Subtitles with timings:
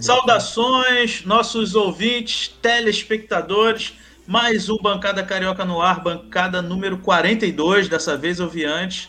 [0.00, 3.94] Saudações, nossos ouvintes, telespectadores.
[4.26, 7.88] Mais um Bancada Carioca no ar, bancada número 42.
[7.88, 9.08] Dessa vez eu vi antes.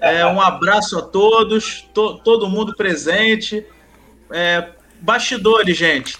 [0.00, 3.64] É, um abraço a todos, to, todo mundo presente.
[4.30, 4.70] É,
[5.00, 6.18] bastidores, gente.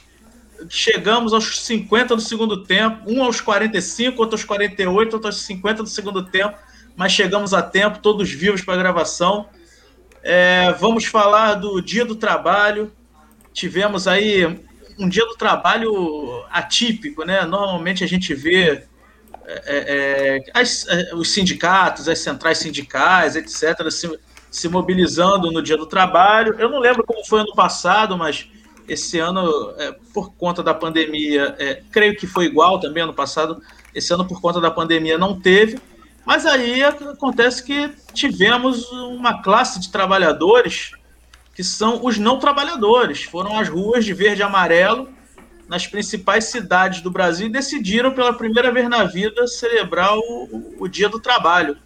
[0.68, 5.82] Chegamos aos 50 do segundo tempo, um aos 45, outro aos 48, outro aos 50
[5.82, 6.56] do segundo tempo,
[6.94, 9.48] mas chegamos a tempo, todos vivos para a gravação.
[10.22, 12.92] É, vamos falar do Dia do Trabalho.
[13.52, 14.44] Tivemos aí
[14.98, 17.44] um dia do trabalho atípico, né?
[17.44, 18.84] Normalmente a gente vê
[19.44, 24.18] é, é, as, é, os sindicatos, as centrais sindicais, etc., se,
[24.50, 26.54] se, mobilizando no dia do trabalho.
[26.58, 28.48] Eu não lembro como foi ano passado, mas
[28.88, 33.60] esse ano, é, por conta da pandemia, é, creio que foi igual também ano passado.
[33.94, 35.78] Esse ano, por conta da pandemia, não teve.
[36.24, 40.92] Mas aí acontece que tivemos uma classe de trabalhadores
[41.54, 43.24] que são os não trabalhadores.
[43.24, 45.08] Foram às ruas de verde e amarelo
[45.68, 50.88] nas principais cidades do Brasil e decidiram pela primeira vez na vida celebrar o, o
[50.88, 51.76] Dia do Trabalho.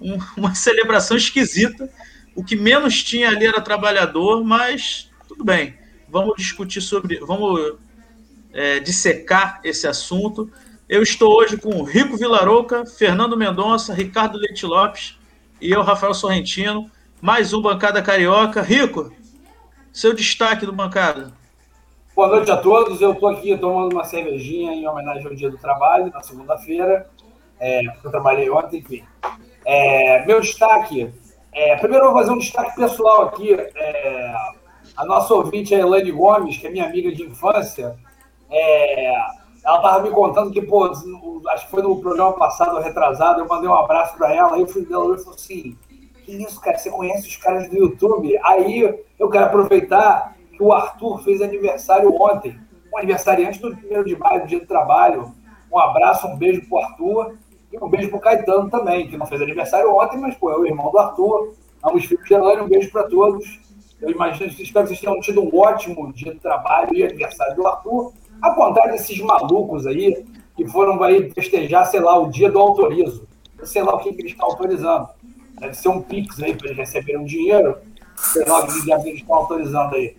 [0.00, 1.90] Um, uma celebração esquisita.
[2.34, 5.74] O que menos tinha ali era trabalhador, mas tudo bem.
[6.08, 7.18] Vamos discutir sobre.
[7.20, 7.74] Vamos
[8.52, 10.50] é, dissecar esse assunto.
[10.88, 15.18] Eu estou hoje com Rico Vilarouca, Fernando Mendonça, Ricardo Leite Lopes
[15.60, 16.90] e eu, Rafael Sorrentino.
[17.24, 18.60] Mais um Bancada Carioca.
[18.60, 19.10] Rico,
[19.90, 21.32] seu destaque do Bancada.
[22.14, 23.00] Boa noite a todos.
[23.00, 27.08] Eu estou aqui tomando uma cervejinha em homenagem ao Dia do Trabalho, na segunda-feira,
[27.58, 29.02] é, porque eu trabalhei ontem, enfim.
[29.64, 31.14] É, meu destaque.
[31.50, 33.54] É, primeiro, eu vou fazer um destaque pessoal aqui.
[33.54, 34.34] É,
[34.94, 37.96] a nossa ouvinte, a Elaine Gomes, que é minha amiga de infância,
[38.50, 39.14] é,
[39.64, 43.66] ela estava me contando que, pô, acho que foi no programa passado, retrasado, eu mandei
[43.66, 45.74] um abraço para ela, aí o filho dela falou assim:
[46.24, 46.78] Que isso, cara?
[46.78, 48.38] Você conhece os caras do YouTube?
[48.42, 48.80] Aí
[49.18, 52.58] eu quero aproveitar que o Arthur fez aniversário ontem,
[52.92, 55.32] um aniversariante do primeiro de maio, do dia do trabalho.
[55.70, 57.34] Um abraço, um beijo pro Arthur
[57.70, 60.64] e um beijo pro Caetano também, que não fez aniversário ontem, mas pô, é o
[60.64, 63.60] irmão do Arthur, ambos filhos de um beijo para todos.
[64.00, 67.66] Eu imagino, espero que vocês tenham tido um ótimo dia de trabalho e aniversário do
[67.66, 68.12] Arthur.
[68.40, 70.24] Ao contrário desses malucos aí,
[70.56, 73.26] que foram aí festejar, sei lá, o dia do autorizo.
[73.64, 75.08] sei lá o que, que eles estão autorizando.
[75.60, 77.78] Deve ser um Pix aí para eles receberem um dinheiro.
[78.16, 80.16] Sei lá o que eles estão autorizando aí.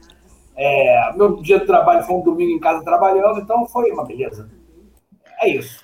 [0.56, 4.50] É, meu dia de trabalho foi um domingo em casa trabalhando, então foi uma beleza.
[5.42, 5.84] É isso.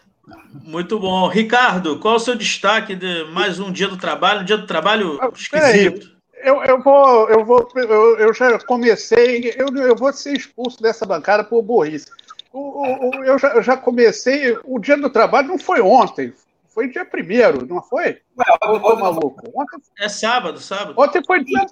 [0.64, 1.28] Muito bom.
[1.28, 4.42] Ricardo, qual é o seu destaque de mais um dia do trabalho?
[4.42, 6.12] Um dia do trabalho ah, esquisito.
[6.44, 11.06] Eu, eu vou, eu vou, eu, eu já comecei, eu, eu vou ser expulso dessa
[11.06, 12.08] bancada por burrice.
[12.52, 16.34] O, o, eu, já, eu já comecei, o dia do trabalho não foi ontem,
[16.74, 18.22] foi dia primeiro, não foi?
[18.38, 19.44] Ué, ontem, maluco.
[19.54, 20.94] Ontem, é sábado, sábado.
[20.98, 21.66] Ontem foi dia,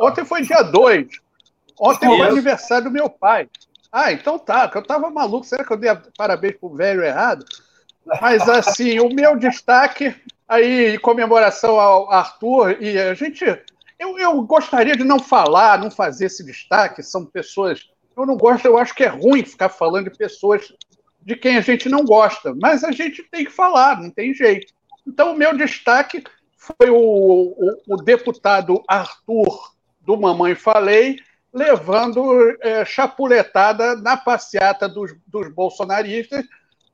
[0.00, 1.06] ontem foi dia 2.
[1.78, 3.48] Ontem foi aniversário do meu pai.
[3.92, 5.46] Ah, então tá, que eu tava maluco.
[5.46, 7.44] Será que eu dei parabéns pro velho errado?
[8.20, 10.14] Mas assim, o meu destaque
[10.48, 13.44] aí em comemoração ao Arthur e a gente.
[13.98, 17.88] Eu, eu gostaria de não falar, não fazer esse destaque, são pessoas.
[18.16, 20.72] Eu não gosto, eu acho que é ruim ficar falando de pessoas
[21.26, 24.72] de quem a gente não gosta, mas a gente tem que falar, não tem jeito.
[25.04, 26.22] Então, o meu destaque
[26.56, 31.18] foi o, o, o deputado Arthur do Mamãe Falei,
[31.52, 36.44] levando é, chapuletada na passeata dos, dos bolsonaristas,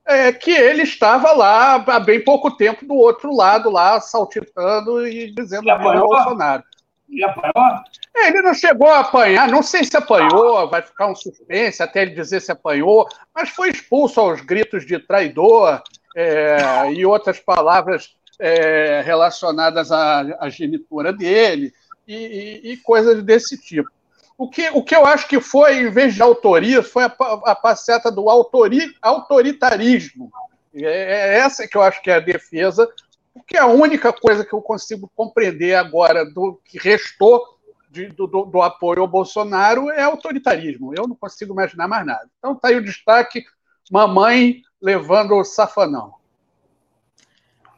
[0.06, 5.30] é, que ele estava lá há bem pouco tempo do outro lado, lá saltitando e
[5.30, 6.62] dizendo que é Bolsonaro.
[7.12, 7.84] E apanhou?
[8.16, 12.02] É, ele não chegou a apanhar, não sei se apanhou, vai ficar um suspense até
[12.02, 15.82] ele dizer se apanhou, mas foi expulso aos gritos de traidor
[16.16, 21.72] é, e outras palavras é, relacionadas à, à, genitura dele
[22.08, 23.90] e, e, e coisas desse tipo.
[24.38, 27.14] O que, o que eu acho que foi, em vez de autoria, foi a,
[27.44, 30.32] a passeata do autori, autoritarismo.
[30.74, 32.88] É, é essa que eu acho que é a defesa,
[33.34, 37.42] porque é a única coisa que eu consigo compreender agora do que restou
[37.90, 40.94] de, do, do, apoio ao Bolsonaro é autoritarismo.
[40.96, 42.28] Eu não consigo imaginar mais nada.
[42.38, 43.44] Então tá aí o destaque:
[43.90, 46.14] mamãe levando o safanão.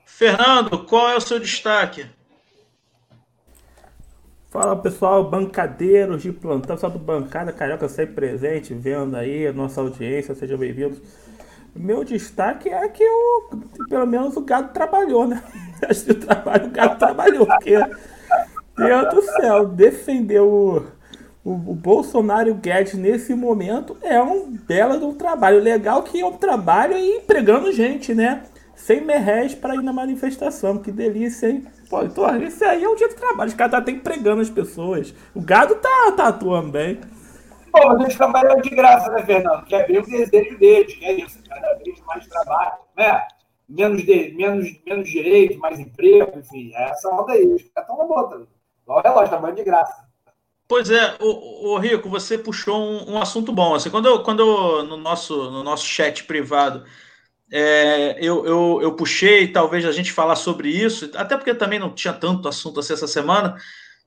[0.04, 2.08] Fernando, qual é o seu destaque?
[4.48, 9.80] Fala pessoal, bancadeiros de plantão, só do Bancada Carioca sempre presente, vendo aí a nossa
[9.80, 11.02] audiência, sejam bem-vindos.
[11.74, 15.42] Meu destaque é que o, pelo menos o gado trabalhou, né?
[15.88, 17.74] Acho que o trabalho, o gado trabalhou, porque,
[18.76, 20.84] Deus do céu, defender o,
[21.44, 25.60] o, o Bolsonaro Guedes nesse momento é um belo de um trabalho.
[25.60, 28.44] Legal que é um trabalho e empregando gente, né?
[28.76, 30.78] Sem merréis para ir na manifestação.
[30.78, 31.66] Que delícia, hein?
[31.90, 33.48] Pô, então, esse aí é o dia do trabalho.
[33.48, 35.14] Os caras tá até empregando as pessoas.
[35.34, 36.98] O gado tá, tá atuando bem.
[37.74, 39.64] Pô, mas eles trabalham de graça, né, Fernando?
[39.64, 43.26] Que é bem o desejo deles, que é isso, cada vez mais trabalho, né?
[43.68, 47.44] Menos, de, menos, menos direito, mais emprego, enfim, é essa onda aí.
[47.44, 48.46] Os caras estão na bota.
[48.82, 50.04] Igual o relógio, trabalhando de graça.
[50.68, 53.74] Pois é, o Rico, você puxou um, um, assunto bom.
[53.74, 56.84] Assim, quando eu, quando eu, no nosso no nosso chat privado
[57.52, 61.94] é, eu, eu, eu puxei, talvez a gente falar sobre isso, até porque também não
[61.94, 63.56] tinha tanto assunto assim essa semana.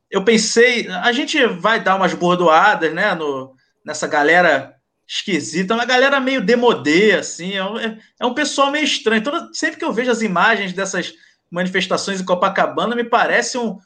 [0.10, 3.56] Eu pensei, a gente vai dar umas bordoadas, né, no,
[3.88, 4.75] nessa galera
[5.07, 9.24] esquisita, uma galera meio demodê, assim, é um, é, é um pessoal meio estranho.
[9.24, 11.13] Toda, sempre que eu vejo as imagens dessas
[11.50, 13.80] manifestações em Copacabana, me parece um,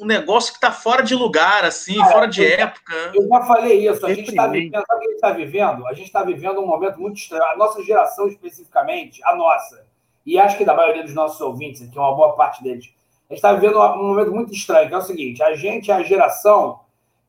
[0.00, 3.12] um negócio que está fora de lugar, assim, ah, fora de eu, época.
[3.14, 4.06] Eu já falei isso.
[4.06, 5.86] A gente está vivendo, sabe o que a gente está vivendo?
[5.86, 7.44] A gente está vivendo um momento muito estranho.
[7.44, 9.84] A nossa geração, especificamente, a nossa,
[10.24, 12.86] e acho que da maioria dos nossos ouvintes, aqui, uma boa parte deles,
[13.28, 15.94] a gente está vivendo um momento muito estranho, que é o seguinte: a gente é
[15.94, 16.80] a geração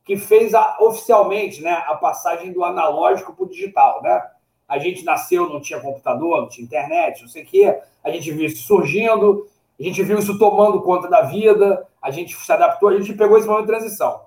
[0.03, 4.21] que fez a, oficialmente né, a passagem do analógico para o digital, né?
[4.67, 7.79] A gente nasceu, não tinha computador, não tinha internet, não sei o quê.
[8.03, 9.47] A gente viu isso surgindo,
[9.79, 13.37] a gente viu isso tomando conta da vida, a gente se adaptou, a gente pegou
[13.37, 14.21] esse momento de transição.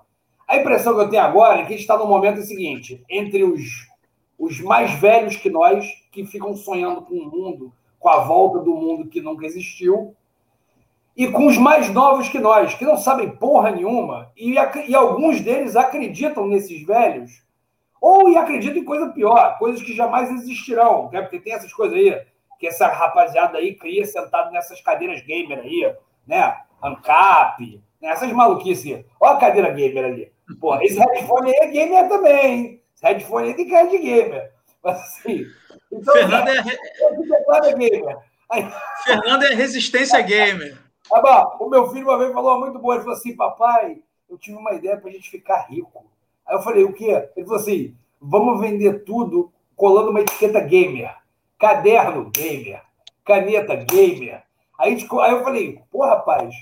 [0.47, 3.43] A impressão que eu tenho agora é que a gente está no momento seguinte, entre
[3.43, 3.87] os,
[4.39, 8.73] os mais velhos que nós, que ficam sonhando com o mundo, com a volta do
[8.73, 10.15] mundo que nunca existiu,
[11.17, 14.53] e com os mais novos que nós, que não sabem porra nenhuma, e,
[14.87, 17.43] e alguns deles acreditam nesses velhos,
[17.99, 21.23] ou e acreditam em coisa pior, coisas que jamais existirão, né?
[21.23, 22.21] porque tem essas coisas aí,
[22.59, 25.91] que essa rapaziada aí cria sentado nessas cadeiras gamer aí,
[26.27, 26.55] né?
[26.81, 28.09] ANCAP, né?
[28.09, 29.03] essas maluquices.
[29.19, 30.31] Olha a cadeira gamer ali.
[30.59, 32.81] Pô, esse headphone aí é gamer também, hein?
[32.95, 34.51] Esse headphone aí tem cara de gamer.
[34.83, 35.45] Mas assim.
[35.91, 36.57] Então, Fernando é,
[38.53, 38.71] é.
[39.03, 40.86] Fernando é resistência gamer.
[41.09, 42.95] O meu filho uma vez falou muito boa.
[42.95, 46.05] Ele falou assim: papai, eu tive uma ideia para a gente ficar rico.
[46.45, 47.29] Aí eu falei: o quê?
[47.35, 51.15] Ele falou assim: vamos vender tudo colando uma etiqueta gamer
[51.57, 52.81] caderno gamer,
[53.25, 54.43] caneta gamer.
[54.77, 56.53] Aí, aí eu falei, pô, rapaz,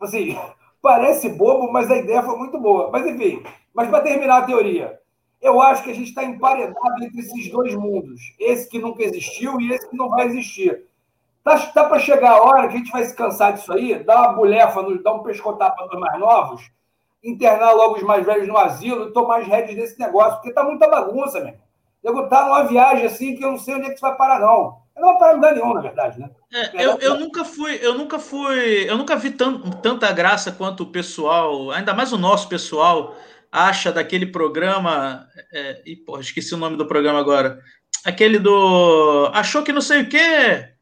[0.00, 0.36] assim,
[0.82, 2.90] parece bobo, mas a ideia foi muito boa.
[2.90, 3.42] Mas enfim,
[3.72, 4.98] mas para terminar a teoria,
[5.40, 9.60] eu acho que a gente está emparedado entre esses dois mundos, esse que nunca existiu
[9.60, 10.86] e esse que não vai existir.
[11.44, 14.16] Tá, tá para chegar a hora que a gente vai se cansar disso aí, dar
[14.16, 16.70] uma bulefa, dar um pescotapa para os mais novos,
[17.22, 20.64] internar logo os mais velhos no asilo e tomar as rédeas desse negócio, porque tá
[20.64, 21.54] muita bagunça, meu.
[22.02, 24.40] Nego tá numa viagem assim que eu não sei onde é que você vai parar,
[24.40, 24.82] não.
[24.96, 26.30] Eu não vai parar em lugar nenhum, na verdade, né?
[26.52, 30.84] É, eu, eu nunca fui, eu nunca fui, eu nunca vi tant, tanta graça quanto
[30.84, 33.14] o pessoal, ainda mais o nosso pessoal,
[33.52, 35.26] acha daquele programa.
[35.52, 37.60] É, e, porra, esqueci o nome do programa agora.
[38.04, 39.30] Aquele do.
[39.34, 40.73] Achou que não sei o quê.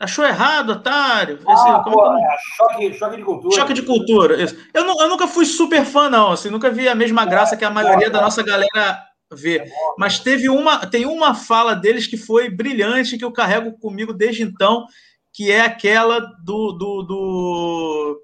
[0.00, 1.40] Achou errado, otário.
[1.46, 2.22] Ah, Esse, pô, é?
[2.22, 2.36] é?
[2.56, 3.56] choque, choque de cultura.
[3.56, 4.42] Choque de cultura.
[4.42, 4.56] Isso.
[4.72, 6.32] Eu, não, eu nunca fui super fã, não.
[6.32, 9.62] Assim, nunca vi a mesma graça que a maioria da nossa galera ver.
[9.62, 14.12] É Mas teve uma, tem uma fala deles que foi brilhante, que eu carrego comigo
[14.12, 14.86] desde então,
[15.32, 18.22] que é aquela do, do, do,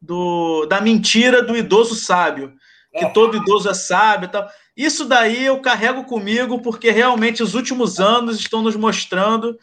[0.00, 2.54] do da mentira do idoso sábio,
[2.92, 3.08] que é.
[3.08, 4.48] todo idoso é sábio e tal.
[4.76, 9.58] Isso daí eu carrego comigo porque realmente os últimos anos estão nos mostrando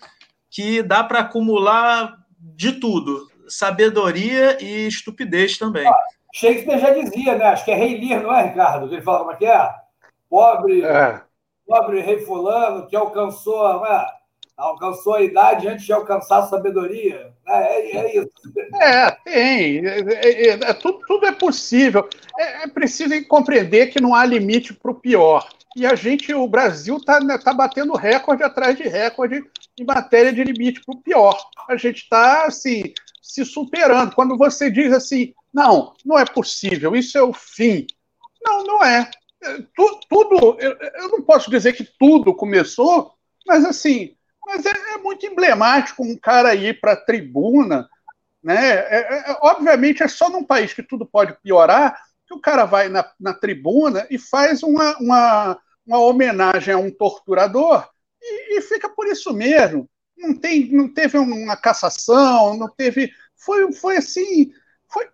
[0.53, 5.87] que dá para acumular de tudo, sabedoria e estupidez também.
[5.87, 5.95] Ah,
[6.33, 7.45] Shakespeare já dizia, né?
[7.45, 8.93] Acho que é Rei Lear, não é, Ricardo?
[8.93, 9.83] Ele fala como é que é?
[10.33, 11.21] pobre, é.
[11.67, 14.07] pobre rei fulano que alcançou, é,
[14.57, 17.31] alcançou a idade antes de alcançar a sabedoria.
[17.47, 18.31] É, é, é isso.
[18.81, 19.85] É, tem.
[19.85, 22.09] É, é, é, tudo, tudo é possível.
[22.35, 25.47] É, preciso compreender que não há limite para o pior.
[25.75, 29.43] E a gente, o Brasil, está né, tá batendo recorde atrás de recorde
[29.77, 31.37] em matéria de limite para o pior.
[31.67, 34.13] A gente está, assim, se superando.
[34.13, 37.87] Quando você diz assim, não, não é possível, isso é o fim.
[38.43, 39.09] Não, não é
[39.75, 43.13] tu, tudo, eu, eu, não posso dizer que tudo começou,
[43.45, 44.15] mas assim,
[44.45, 47.89] mas é, é muito emblemático um cara ir para a tribuna,
[48.41, 48.69] né?
[48.71, 51.97] É, é, é, obviamente é só num país que tudo pode piorar
[52.33, 57.87] o cara vai na, na tribuna e faz uma, uma, uma homenagem a um torturador
[58.21, 59.89] e, e fica por isso mesmo.
[60.17, 63.11] Não, tem, não teve uma cassação, não teve.
[63.35, 64.51] Foi, foi assim.
[64.87, 65.07] Foi,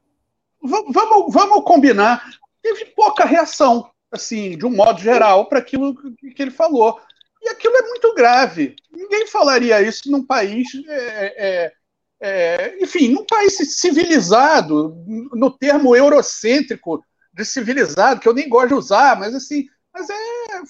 [0.62, 2.30] vamos, vamos combinar.
[2.62, 5.96] Teve pouca reação assim, de um modo geral, para aquilo
[6.36, 7.00] que ele falou.
[7.42, 8.76] E aquilo é muito grave.
[8.92, 10.68] Ninguém falaria isso num país.
[10.88, 11.74] É, é,
[12.22, 14.96] é, enfim, num país civilizado,
[15.34, 20.16] no termo eurocêntrico de civilizado, que eu nem gosto de usar, mas assim, mas é,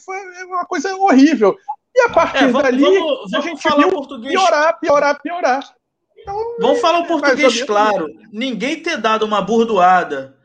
[0.06, 1.56] foi é uma coisa horrível.
[1.96, 4.34] E a partir é, vamos, dali, vamos, vamos a gente falar viu português.
[4.34, 5.74] piorar, piorar, piorar.
[6.18, 8.08] Então, vamos falar o português claro.
[8.32, 10.38] Ninguém ter dado uma burdoada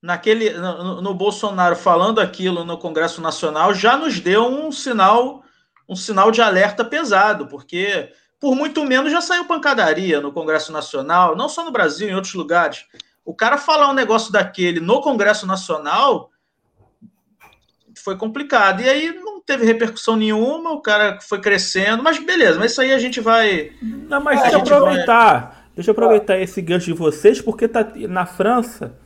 [0.00, 5.42] naquele no, no, Bolsonaro falando aquilo no Congresso Nacional já nos deu um sinal
[5.88, 11.36] um sinal de alerta pesado, porque por muito menos já saiu pancadaria no Congresso Nacional,
[11.36, 12.84] não só no Brasil, em outros lugares.
[13.24, 16.30] O cara falar um negócio daquele no Congresso Nacional
[17.96, 18.82] foi complicado.
[18.82, 22.92] E aí não teve repercussão nenhuma, o cara foi crescendo, mas beleza, mas isso aí
[22.92, 23.72] a gente vai.
[23.82, 25.40] Não, mas deixa eu aproveitar.
[25.40, 25.66] Vai...
[25.74, 28.96] Deixa eu aproveitar esse gancho de vocês, porque tá na França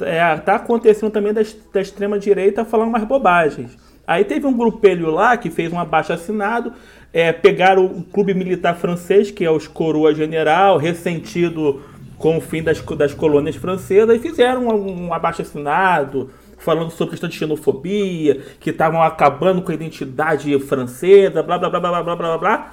[0.00, 1.40] é, tá acontecendo também da,
[1.72, 3.76] da extrema-direita falando mais bobagens.
[4.08, 6.72] Aí teve um grupelho lá que fez um abaixo assinado,
[7.12, 11.82] é, pegaram o clube militar francês, que é os Coroa General, ressentido
[12.16, 17.10] com o fim das, das colônias francesas, e fizeram um, um abaixo assinado falando sobre
[17.10, 22.16] questão de xenofobia, que estavam acabando com a identidade francesa, blá blá blá blá blá
[22.16, 22.72] blá blá.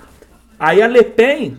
[0.58, 1.58] Aí a Le Pen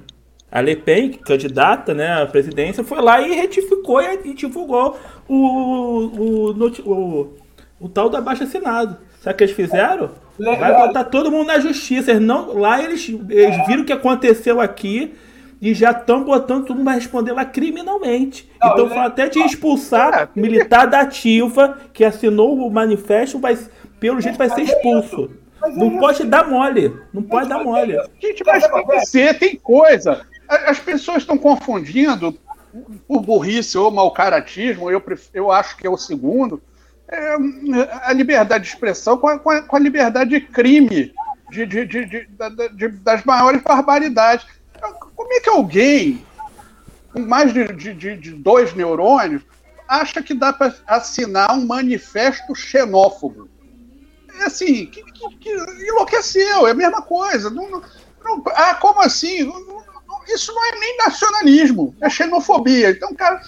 [0.50, 6.50] a Le Pen, candidata né, à presidência, foi lá e retificou e, divulgou o, o,
[6.50, 7.34] o, o,
[7.78, 8.96] o tal do abaixo assinado.
[9.26, 10.10] Sabe o que eles fizeram?
[10.38, 12.12] Vai botar todo mundo na justiça.
[12.12, 15.16] Eles não, lá eles, eles viram o que aconteceu aqui
[15.60, 18.48] e já estão botando todo mundo vai responder lá criminalmente.
[18.62, 23.58] Não, então falam até de expulsar é, militar da ativa que assinou o manifesto, vai,
[23.98, 25.28] pelo jeito vai ser expulso.
[25.74, 26.94] Não pode dar mole.
[27.12, 27.98] Não pode dar mole.
[28.22, 30.24] Gente, mas ser, tem coisa.
[30.48, 32.38] As pessoas estão confundindo
[33.08, 35.02] por burrice ou mau caratismo, eu,
[35.34, 36.62] eu acho que é o segundo,
[37.08, 37.36] é,
[38.04, 41.14] a liberdade de expressão com a, com a, com a liberdade de crime,
[41.50, 44.46] de, de, de, das maiores barbaridades.
[45.14, 46.24] Como é que alguém
[47.12, 49.42] com mais de, dois neurônios
[49.88, 53.48] acha que dá para assinar um manifesto xenófobo?
[54.40, 55.50] É assim, que, que, que
[55.88, 57.48] enlouqueceu, é a mesma coisa.
[57.48, 59.50] Não, não, ah, como assim?
[60.28, 62.90] isso não é nem nacionalismo, é xenofobia.
[62.90, 63.40] Então, cara,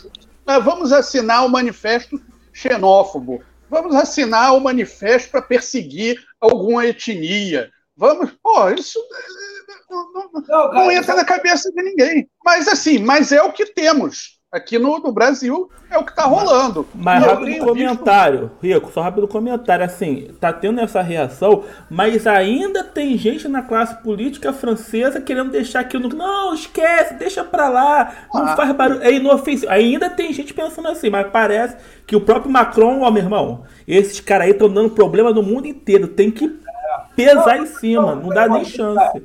[0.61, 2.21] vamos assinar o um manifesto
[2.53, 3.43] xenófobo.
[3.69, 7.71] Vamos assinar o um manifesto para perseguir alguma etnia.
[7.97, 8.31] Vamos.
[8.43, 8.99] Pô, isso
[9.91, 12.31] não, não, não, não entra na cabeça de ninguém.
[12.45, 14.38] Mas assim, mas é o que temos.
[14.51, 16.89] Aqui no, no, Brasil é o que está rolando.
[16.95, 18.63] Mas rápido comentário, visto...
[18.63, 19.85] Rico, só rápido comentário.
[19.85, 25.81] Assim, tá tendo essa reação, mas ainda tem gente na classe política francesa querendo deixar
[25.81, 26.09] aquilo.
[26.09, 28.57] Não, esquece, deixa pra lá, não ah.
[28.57, 29.03] faz barulho.
[29.03, 29.71] É inofensivo.
[29.71, 31.77] Ainda tem gente pensando assim, mas parece
[32.07, 35.67] que o próprio Macron, ó, meu irmão, esses caras aí estão dando problema no mundo
[35.67, 36.09] inteiro.
[36.09, 36.59] Tem que
[37.15, 39.23] pesar em cima, não dá nem chance?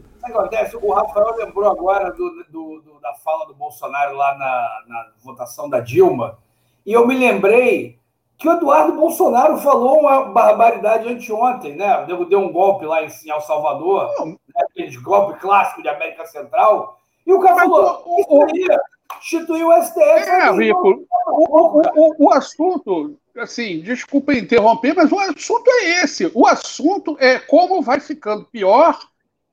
[0.82, 5.70] O Rafael lembrou agora do, do, do, da fala do Bolsonaro lá na, na, votação
[5.70, 6.40] da Dilma,
[6.86, 8.00] e eu me lembrei
[8.38, 12.04] que o Eduardo Bolsonaro falou uma barbaridade anteontem, né?
[12.06, 14.36] Deu, deu um golpe lá em, em El Salvador, né?
[14.56, 18.78] aquele golpe clássico de América Central, e o cara falou: isso aí,
[19.20, 20.00] instituiu o STF.
[20.00, 26.32] É, Rico, o, o, o assunto, assim, desculpa interromper, mas o assunto é esse.
[26.34, 28.98] O assunto é como vai ficando pior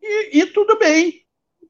[0.02, 1.19] e, e, tudo bem.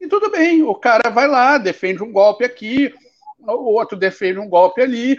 [0.01, 0.63] E tudo bem.
[0.63, 2.93] O cara vai lá, defende um golpe aqui,
[3.39, 5.17] o outro defende um golpe ali.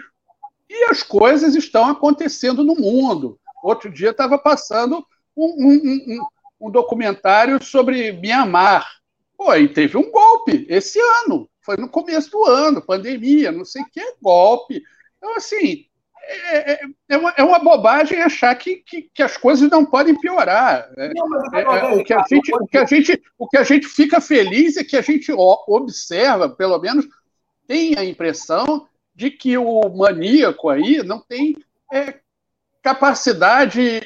[0.68, 3.38] E as coisas estão acontecendo no mundo.
[3.62, 6.26] Outro dia estava passando um, um, um,
[6.66, 8.86] um, documentário sobre Mianmar.
[9.36, 11.48] Pô, aí teve um golpe esse ano.
[11.60, 14.82] Foi no começo do ano, pandemia, não sei o que, golpe.
[15.18, 15.84] Então, assim,
[16.24, 20.18] é, é, é, uma, é uma bobagem achar que, que, que, as coisas não podem
[20.18, 20.90] piorar.
[20.96, 22.52] É, não, é, é, o, que a gente,
[23.38, 27.06] o, que a gente, fica feliz é que a gente observa, pelo menos
[27.66, 31.56] tem a impressão de que o maníaco aí não tem
[32.82, 34.00] capacidade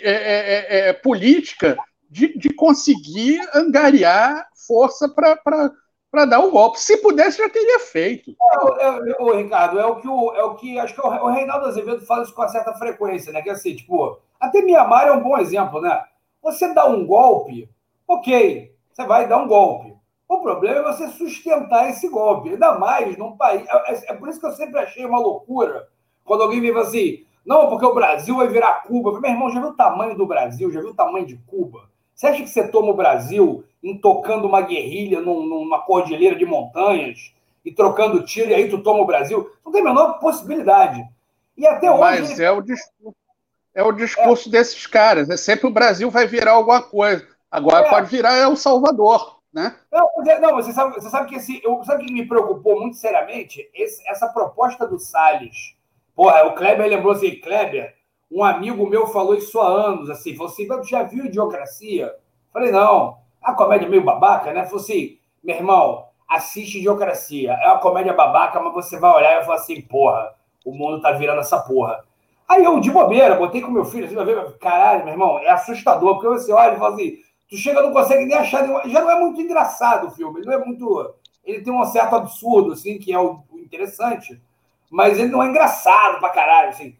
[1.03, 1.77] política
[2.11, 5.73] de, de conseguir angariar força para
[6.17, 6.81] para dar um golpe.
[6.81, 8.35] Se pudesse, já teria feito.
[8.81, 11.31] É, é, ô, Ricardo, é o que o, é o que acho que o, o
[11.31, 13.43] Reinaldo Azevedo fala isso com certa frequência, né?
[13.43, 16.03] Que é assim, tipo, até Mianmar é um bom exemplo, né?
[16.43, 17.69] Você dá um golpe,
[18.09, 19.95] ok, você vai dar um golpe.
[20.27, 23.69] O problema é você sustentar esse golpe, ainda mais num país.
[23.69, 25.87] É, é, é por isso que eu sempre achei uma loucura
[26.25, 29.21] quando alguém fala assim: não, porque o Brasil vai virar Cuba.
[29.21, 30.71] meu irmão, já viu o tamanho do Brasil?
[30.73, 31.91] Já viu o tamanho de Cuba?
[32.17, 33.63] Você acha que você toma o Brasil
[34.01, 37.33] tocando uma guerrilha num, numa cordilheira de montanhas
[37.63, 39.51] e trocando tiro, e aí tu toma o Brasil?
[39.65, 41.07] Não tem a menor possibilidade.
[41.57, 42.01] E até hoje.
[42.01, 43.17] Mas é o discurso,
[43.75, 44.53] é o discurso é.
[44.53, 45.29] desses caras.
[45.29, 47.27] É sempre o Brasil vai virar alguma coisa.
[47.51, 47.91] Agora é.
[47.91, 49.37] pode virar El Salvador.
[49.53, 49.75] Né?
[49.91, 52.97] Não, é, não você, sabe, você sabe que esse, eu, sabe que me preocupou muito
[52.97, 53.71] seriamente?
[53.75, 55.75] Esse, essa proposta do Salles.
[56.15, 57.95] Porra, o Kleber lembrou assim, Kleber,
[58.31, 62.15] um amigo meu falou isso há anos, assim, falou assim, já viu Idiocracia?
[62.53, 64.65] Falei, não, a comédia meio babaca, né?
[64.65, 69.37] Falou assim, meu irmão, assiste Idiocracia, é uma comédia babaca, mas você vai olhar e
[69.37, 72.05] vai falar assim, porra, o mundo tá virando essa porra.
[72.49, 76.15] Aí eu, de bobeira, botei com meu filho, assim, ver, caralho, meu irmão, é assustador,
[76.15, 77.19] porque você olha e fala assim,
[77.49, 80.55] tu chega não consegue nem achar, já não é muito engraçado o filme, ele não
[80.55, 81.15] é muito,
[81.45, 84.41] ele tem um certo absurdo, assim, que é o, interessante,
[84.91, 86.97] mas ele não é engraçado pra caralho, assim.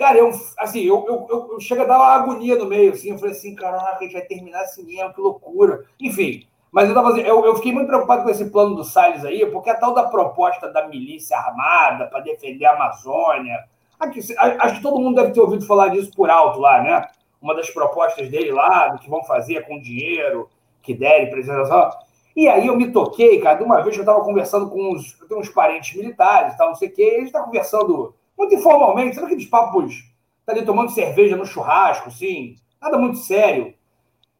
[0.00, 3.10] Cara, eu, assim, eu, eu, eu, eu chego a dar uma agonia no meio, assim,
[3.10, 5.84] eu falei assim, caraca, a gente vai terminar assim mesmo, que loucura.
[6.00, 9.44] Enfim, mas eu, tava, eu, eu fiquei muito preocupado com esse plano do Salles aí,
[9.46, 13.68] porque a tal da proposta da milícia armada para defender a Amazônia,
[14.00, 17.06] Aqui, acho que todo mundo deve ter ouvido falar disso por alto lá, né?
[17.40, 20.48] Uma das propostas dele lá, do que vão fazer com dinheiro
[20.80, 21.90] que derem preservação.
[22.34, 25.50] E aí eu me toquei, cara, de uma vez eu estava conversando com uns, uns
[25.50, 29.26] parentes militares, tal, não sei o quê, e a gente está conversando muito informalmente, sabe
[29.26, 30.02] aqueles papos,
[30.46, 33.74] tá ali tomando cerveja no churrasco, assim, nada muito sério.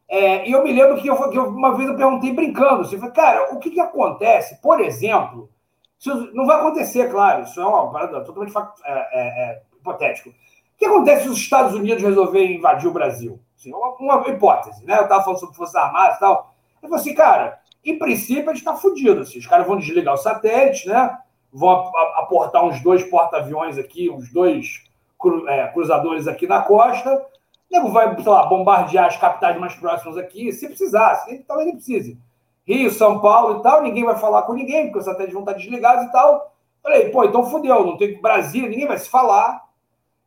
[0.09, 2.99] É, e eu me lembro que, eu, que eu, uma vez eu perguntei brincando, assim,
[2.99, 5.51] falei, cara, o que, que acontece, por exemplo,
[5.99, 10.31] isso não vai acontecer, claro, isso é uma parada totalmente é, é, é, hipotético.
[10.31, 10.35] O
[10.79, 13.39] que acontece se os Estados Unidos resolverem invadir o Brasil?
[13.55, 14.97] Assim, uma, uma, hipótese, né?
[14.97, 16.55] Eu estava falando sobre Forças Armadas e tal.
[16.83, 19.21] Eu falei assim, cara, em princípio a gente está fudido.
[19.21, 21.19] Assim, os caras vão desligar o satélite, né?
[21.53, 21.71] Vão
[22.17, 24.85] aportar uns dois porta-aviões aqui, uns dois
[25.19, 27.15] cru, é, cruzadores aqui na costa.
[27.15, 31.39] O nego vai, sei lá, bombardear as capitais mais próximas aqui, se precisasse.
[31.47, 32.19] Talvez nem precise.
[32.67, 35.55] Rio, São Paulo e tal, ninguém vai falar com ninguém, porque os satélites vão estar
[35.55, 36.55] desligados e tal.
[36.83, 39.69] Falei, pô, então fudeu, não tem Brasília, ninguém vai se falar.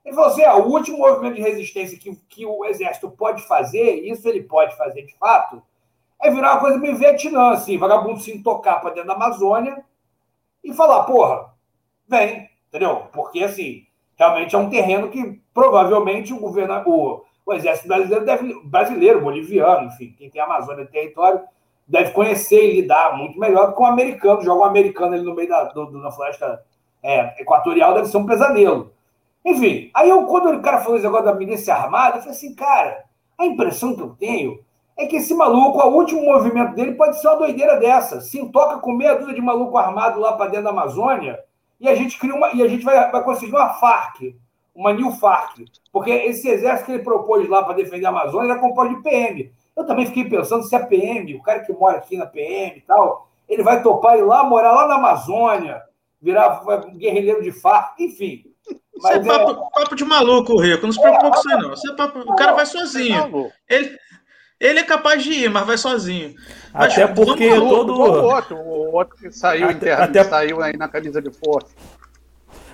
[0.03, 4.01] Ele falou assim: é, o último movimento de resistência que, que o exército pode fazer,
[4.05, 5.61] isso ele pode fazer de fato,
[6.21, 9.83] é virar uma coisa meio Vietnã, assim, vagabundo se intocar para dentro da Amazônia
[10.63, 11.53] e falar, porra,
[12.07, 13.07] vem, entendeu?
[13.11, 18.61] Porque, assim, realmente é um terreno que provavelmente o governo, o, o exército brasileiro, deve,
[18.63, 21.41] brasileiro, boliviano, enfim, quem tem Amazônia território,
[21.87, 24.41] deve conhecer e lidar muito melhor do que um americano.
[24.41, 26.63] Joga um americano ali no meio da, do, floresta
[27.01, 28.93] é, equatorial, deve ser um pesadelo.
[29.45, 32.55] Enfim, aí eu, quando o cara falou esse negócio da milícia armada, eu falei assim,
[32.55, 33.03] cara,
[33.37, 34.59] a impressão que eu tenho
[34.97, 38.21] é que esse maluco, o último movimento dele pode ser uma doideira dessa.
[38.21, 41.39] Se toca com meia dúzia de maluco armado lá para dentro da Amazônia,
[41.79, 42.53] e a gente cria uma.
[42.53, 44.35] E a gente vai, vai conseguir uma FARC,
[44.73, 45.65] uma New FARC.
[45.91, 49.51] Porque esse exército que ele propôs lá para defender a Amazônia era composto de PM.
[49.75, 52.81] Eu também fiquei pensando se a PM, o cara que mora aqui na PM e
[52.81, 55.81] tal, ele vai topar ir lá, morar lá na Amazônia,
[56.21, 58.45] virar um guerrilheiro de fardo, enfim.
[59.01, 59.79] Mas isso é, papo, é...
[59.79, 60.85] papo, de maluco, Rico.
[60.85, 61.73] Não se preocupe com isso, não.
[61.73, 62.19] Isso é papo...
[62.19, 63.51] O cara vai sozinho.
[63.67, 63.97] Ele,
[64.63, 66.33] ele é capaz de ir, mas vai sozinho.
[66.73, 67.93] Mas, até porque todo.
[67.93, 70.23] O outro, o outro que saiu, até, até...
[70.23, 71.67] saiu aí na camisa de força.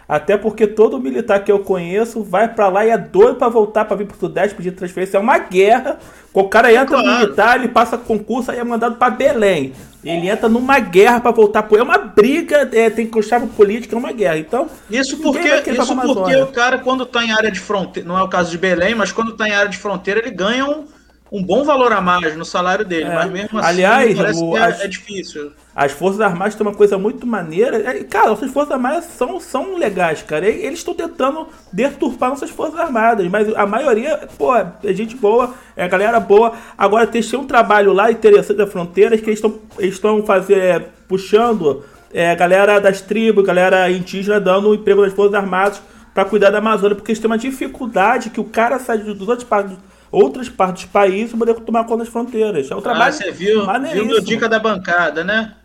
[0.07, 3.85] Até porque todo militar que eu conheço vai para lá e é doido para voltar
[3.85, 5.17] para vir pro Sudeste pedir transferência.
[5.17, 5.99] É uma guerra.
[6.33, 7.05] O cara entra claro.
[7.05, 9.73] no militar, ele passa concurso, aí é mandado para Belém.
[10.03, 11.77] Ele entra numa guerra para voltar pro.
[11.77, 14.37] É uma briga, é, tem que chave política, é uma guerra.
[14.37, 14.67] Então.
[14.89, 18.29] Isso porque, isso porque o cara, quando tá em área de fronteira, não é o
[18.29, 20.85] caso de Belém, mas quando tá em área de fronteira, ele ganha um
[21.31, 23.13] um bom valor a mais no salário dele, é.
[23.13, 25.51] mas mesmo assim Aliás, o, é, as, é, difícil.
[25.75, 27.77] As Forças Armadas têm uma coisa muito maneira.
[27.77, 30.47] É, cara, nossas Forças Armadas são, são legais, cara.
[30.47, 35.87] Eles estão tentando deturpar nossas Forças Armadas, mas a maioria, pô, é gente boa, é
[35.87, 36.53] galera boa.
[36.75, 39.41] Agora, tem um trabalho lá interessante da fronteira que eles
[39.79, 45.35] estão fazer, é, puxando é, a galera das tribos, galera indígena, dando emprego nas Forças
[45.35, 45.79] Armadas
[46.11, 49.47] para cuidar da Amazônia, porque eles têm uma dificuldade que o cara sai dos outros
[49.47, 49.77] países
[50.11, 52.69] outras partes do país para poder tomar conta das fronteiras.
[52.69, 53.65] É um trabalho ah, você viu,
[54.05, 55.55] viu dica da bancada, né?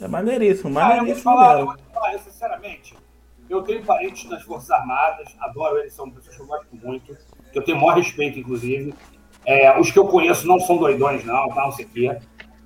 [0.00, 1.30] É maneiríssimo, maneiríssimo.
[1.30, 2.94] Ah, eu, vou falar, eu vou falar, sinceramente,
[3.48, 7.16] eu tenho parentes nas Forças Armadas, adoro eles, são pessoas que eu gosto muito,
[7.52, 8.94] que eu tenho o maior respeito, inclusive.
[9.44, 12.18] É, os que eu conheço não são doidões, não, tá, não sei o quê.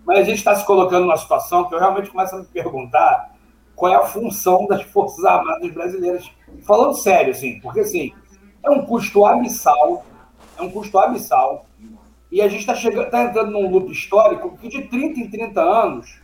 [0.05, 3.33] Mas a gente está se colocando numa situação que eu realmente começo a me perguntar
[3.75, 6.31] qual é a função das Forças Armadas brasileiras.
[6.67, 8.13] Falando sério, assim, porque assim,
[8.63, 10.05] é um custo abissal
[10.59, 11.67] é um custo abissal.
[12.31, 12.75] E a gente está
[13.11, 16.21] tá entrando num loop histórico que de 30 em 30 anos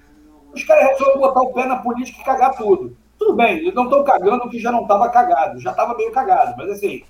[0.53, 2.97] os caras resolvem botar o pé na política e cagar tudo.
[3.19, 6.11] Tudo bem, eles não estão cagando o que já não estava cagado, já estava meio
[6.11, 7.05] cagado, mas assim,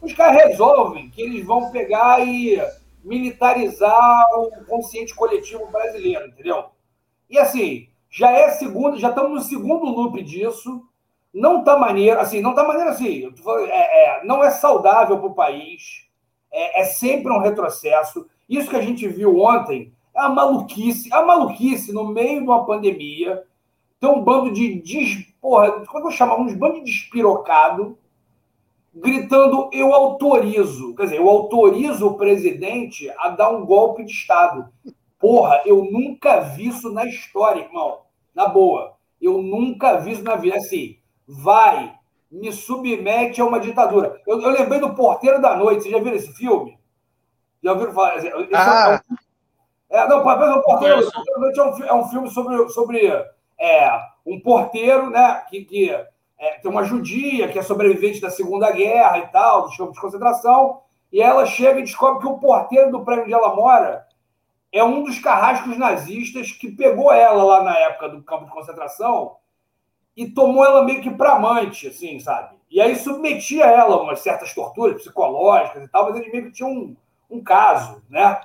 [0.00, 2.58] os caras resolvem que eles vão pegar e
[3.04, 6.66] militarizar o consciente coletivo brasileiro, entendeu?
[7.28, 10.82] E assim, já é segundo, já estamos no segundo loop disso.
[11.34, 13.30] Não tá maneiro, assim, não tá maneiro assim.
[13.68, 16.05] É, é, não é saudável para o país
[16.56, 18.26] é, é sempre um retrocesso.
[18.48, 22.64] Isso que a gente viu ontem é a maluquice, a maluquice no meio de uma
[22.64, 23.42] pandemia.
[24.00, 24.80] Tem um bando de.
[24.80, 26.36] Des, porra, como é eu chamo?
[26.40, 27.98] Uns bando de despirocado
[28.96, 30.94] gritando: eu autorizo.
[30.94, 34.68] Quer dizer, eu autorizo o presidente a dar um golpe de Estado.
[35.18, 38.00] Porra, eu nunca vi isso na história, irmão.
[38.34, 38.96] Na boa.
[39.20, 40.56] Eu nunca vi isso na vida.
[40.56, 41.94] Assim, vai,
[42.30, 44.20] me submete a uma ditadura.
[44.26, 45.82] Eu, eu lembrei do Porteiro da Noite.
[45.82, 46.78] Vocês já viram esse filme?
[47.62, 48.16] Já ouviram falar?
[48.16, 49.02] Esse ah.
[49.90, 49.98] é, um...
[49.98, 53.26] é, não, o Porteiro, o Porteiro da Noite é um, é um filme sobre, sobre
[53.58, 58.70] é, um porteiro né, que, que é, tem uma judia que é sobrevivente da Segunda
[58.70, 62.90] Guerra e tal, dos campos de concentração, e ela chega e descobre que o porteiro
[62.90, 64.06] do prédio onde ela mora
[64.72, 69.36] é um dos carrascos nazistas que pegou ela lá na época do campo de concentração
[70.16, 72.56] e tomou ela meio que para amante, assim, sabe?
[72.70, 76.52] E aí submetia ela a umas certas torturas psicológicas e tal, mas ele meio que
[76.52, 76.96] tinha um,
[77.30, 78.40] um caso, né?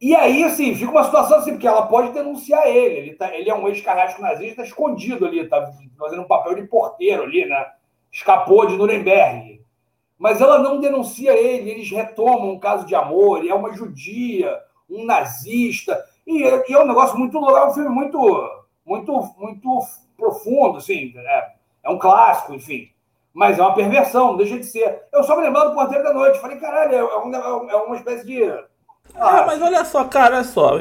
[0.00, 2.94] E aí, assim, fica uma situação assim, porque ela pode denunciar ele.
[2.94, 7.24] Ele, tá, ele é um ex-carrasco nazista escondido ali, tá fazendo um papel de porteiro
[7.24, 7.72] ali, né?
[8.12, 9.60] Escapou de Nuremberg.
[10.16, 14.56] Mas ela não denuncia ele, eles retomam um caso de amor, e é uma judia,
[14.88, 16.00] um nazista.
[16.24, 18.18] E, e é um negócio muito louco, é um filme muito,
[18.84, 19.80] muito, muito
[20.18, 21.52] profundo, assim, é,
[21.84, 22.90] é um clássico, enfim.
[23.32, 25.02] Mas é uma perversão, não deixa de ser.
[25.12, 26.40] Eu só me lembro do Porteiro da Noite.
[26.40, 28.42] Falei, caralho, é, um, é uma espécie de
[29.14, 30.72] ah, mas olha só, cara, olha só.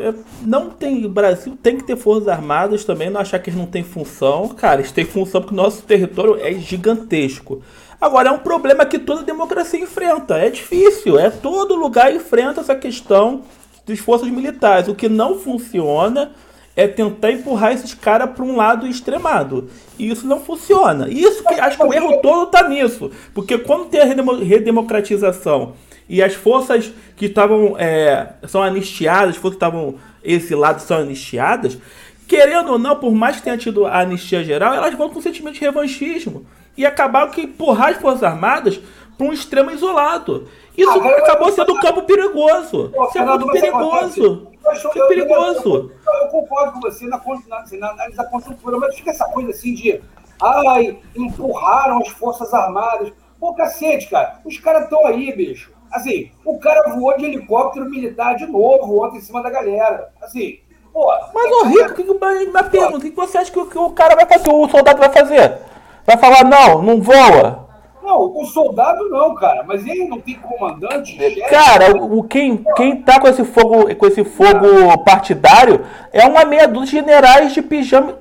[0.42, 1.06] Não tem.
[1.06, 4.50] O Brasil tem que ter forças armadas também, não achar que eles não têm função.
[4.50, 7.64] Cara, eles têm função porque o nosso território é gigantesco.
[8.00, 10.38] Agora, é um problema que toda democracia enfrenta.
[10.38, 11.18] É difícil.
[11.18, 13.44] É todo lugar enfrenta essa questão
[13.86, 14.88] das forças militares.
[14.88, 16.32] O que não funciona
[16.78, 19.68] é tentar empurrar esses caras para um lado extremado.
[19.98, 21.10] E isso não funciona.
[21.10, 23.10] Isso que acho que o erro todo tá nisso.
[23.34, 25.74] Porque quando tem a redemocratização
[26.08, 31.80] e as forças que estavam é, são anistiadas, as forças que estavam exiladas são anistiadas,
[32.28, 35.22] querendo ou não, por mais que tenha tido a anistia geral, elas vão com um
[35.22, 36.46] sentimento de revanchismo
[36.78, 38.80] e acabaram que empurrar as forças armadas
[39.18, 40.48] para um extremo isolado.
[40.78, 42.94] Isso ah, acabou sendo um campo perigoso.
[43.10, 44.48] Isso é muito perigoso.
[44.70, 45.92] É perigoso.
[46.06, 49.74] Eu, concordo com você na, na, na análise da conjuntura, mas fica essa coisa assim
[49.74, 50.02] de
[50.42, 53.12] ai, empurraram as forças armadas.
[53.40, 54.40] Pô, cacete, cara.
[54.44, 55.72] Os caras estão aí, bicho.
[55.92, 60.12] Assim, o cara voou de helicóptero militar de novo ontem em cima da galera.
[60.22, 60.60] Assim,
[60.92, 61.08] pô.
[61.34, 64.16] Mas, ô Rico, que, que, uma pergunta: o que você acha que, que o cara
[64.16, 64.50] vai fazer?
[64.50, 65.60] O soldado vai fazer?
[66.06, 67.67] Vai falar, não, não voa?
[68.08, 69.66] Não, o soldado não, cara.
[69.68, 71.18] Mas ele não tem comandante?
[71.50, 76.66] Cara, o, quem, quem tá com esse fogo, com esse fogo partidário é uma meia
[76.70, 78.18] dúzia de generais de pijama.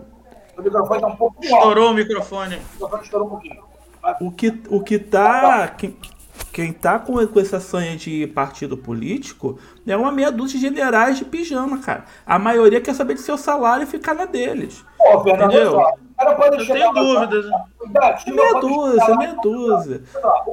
[0.59, 2.57] O microfone tá um pouco Estourou o microfone.
[2.57, 3.63] O microfone estourou um pouquinho.
[4.21, 5.69] O que, o que tá.
[5.69, 5.97] Quem,
[6.53, 11.17] quem tá com, com essa sonha de partido político é uma meia dúzia de generais
[11.17, 12.07] de pijama, cara.
[12.27, 14.85] A maioria quer saber de seu salário e ficar na deles.
[14.99, 15.81] Pô, Fernando, entendeu?
[16.17, 17.45] Cara pode eu tenho dúvidas.
[18.27, 20.03] É meia dúzia, meia dúzia.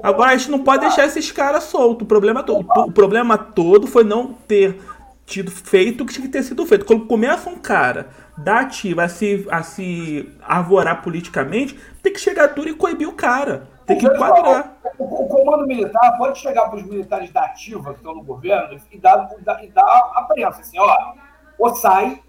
[0.01, 2.03] Agora a gente não pode deixar esses caras soltos.
[2.03, 4.79] O problema, todo, o problema todo foi não ter
[5.25, 6.85] tido feito o que tinha que ter sido feito.
[6.85, 12.49] Quando começa um cara da ativa a se, a se arvorar politicamente, tem que chegar
[12.49, 13.67] tudo e coibir o cara.
[13.85, 14.77] Tem que enquadrar.
[14.97, 18.79] O, o, comando militar pode chegar para os militares da ativa que estão no governo
[18.91, 19.29] e dar,
[19.61, 21.13] e dar a prensa, assim, ó,
[21.57, 22.21] ou sai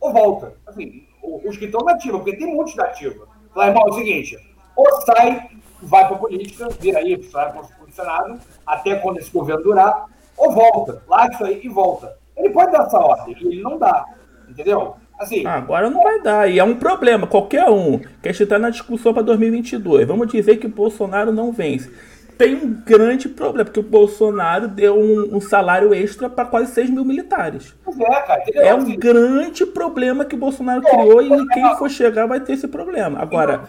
[0.00, 0.54] ou volta.
[0.66, 1.07] Assim,
[1.44, 3.26] os que estão na ativa, porque tem muitos da ativa.
[3.54, 4.38] Falar, irmão, é o seguinte,
[4.76, 5.48] ou sai,
[5.82, 10.06] vai para a política, vira aí, sai para o Senado, até quando esse governo durar,
[10.36, 12.16] ou volta, larga isso aí e volta.
[12.36, 14.04] Ele pode dar essa ordem, ele não dá,
[14.48, 14.96] entendeu?
[15.18, 17.26] Assim, ah, Agora não vai dar, e é um problema.
[17.26, 20.06] Qualquer um quer estar na discussão para 2022.
[20.06, 21.90] Vamos dizer que o Bolsonaro não vence.
[22.38, 26.88] Tem um grande problema, porque o Bolsonaro deu um, um salário extra para quase 6
[26.90, 27.74] mil militares.
[27.84, 32.38] É, cara, é um grande problema que o Bolsonaro criou e quem for chegar vai
[32.38, 33.20] ter esse problema.
[33.20, 33.68] Agora,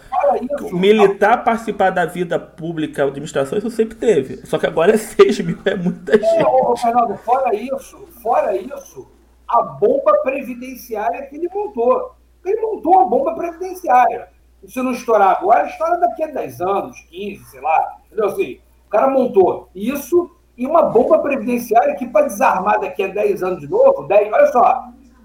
[0.72, 4.46] militar participar da vida pública, administração, isso sempre teve.
[4.46, 6.44] Só que agora é 6 mil, é muita gente.
[6.44, 9.10] Ô, Fernando, fora isso, fora isso,
[9.48, 12.16] a bomba previdenciária que ele montou.
[12.46, 14.28] Ele montou uma bomba previdenciária.
[14.68, 17.99] Se não estourar agora, estoura daqui a 10 anos, 15, sei lá.
[18.10, 18.26] Entendeu?
[18.28, 23.44] Assim, o cara montou isso e uma bomba previdenciária que, para desarmar daqui a 10
[23.44, 24.84] anos de novo, 10, olha só,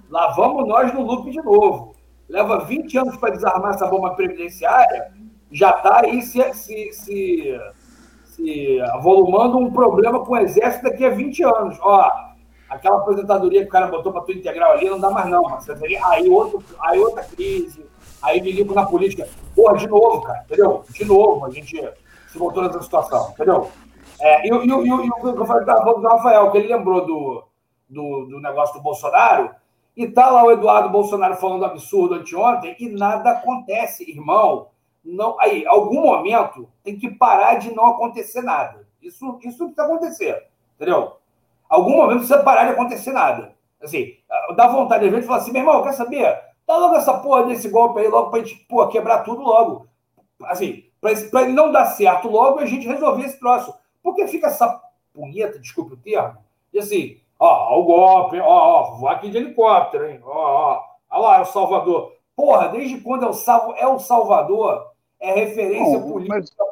[0.09, 1.95] lá vamos nós no loop de novo.
[2.29, 5.13] Leva 20 anos para desarmar essa bomba previdenciária,
[5.51, 7.61] já está aí se, se, se,
[8.25, 11.79] se avolumando um problema com o exército daqui a 20 anos.
[11.81, 12.11] Ó,
[12.69, 15.45] aquela aposentadoria que o cara botou para tua integral ali não dá mais não,
[16.05, 17.85] Aí, outro, aí outra crise,
[18.23, 19.29] aí me ligo na política.
[19.55, 20.85] Porra, de novo, cara, entendeu?
[20.91, 21.77] De novo, a gente
[22.35, 23.71] se voltou nessa situação, entendeu?
[24.21, 27.45] É, e, e, e, e eu falei do Rafael, que ele lembrou do,
[27.89, 29.55] do, do negócio do Bolsonaro,
[29.97, 34.69] e tá lá o Eduardo Bolsonaro falando absurdo anteontem, e nada acontece, irmão.
[35.05, 38.85] Não, aí, algum momento tem que parar de não acontecer nada.
[39.01, 41.19] Isso, isso precisa acontecer, entendeu?
[41.69, 43.55] algum momento precisa parar de acontecer nada.
[43.81, 44.17] Assim,
[44.57, 46.41] dá vontade de gente falar assim, meu irmão, quer saber?
[46.67, 49.87] Dá logo essa porra desse golpe aí, logo pra gente pô, quebrar tudo logo.
[50.45, 50.85] Assim,
[51.31, 53.75] para ele não dar certo logo a gente resolver esse troço.
[54.03, 54.81] Porque fica essa
[55.13, 56.37] punheta, desculpe o termo,
[56.73, 60.21] e assim, ó, ó o golpe, ó, ó, vou aqui de helicóptero, hein?
[60.25, 62.15] Ó, ó, ó lá, é o Salvador.
[62.35, 64.91] Porra, desde quando é o, Salvo, é o Salvador,
[65.21, 66.65] é referência não, política.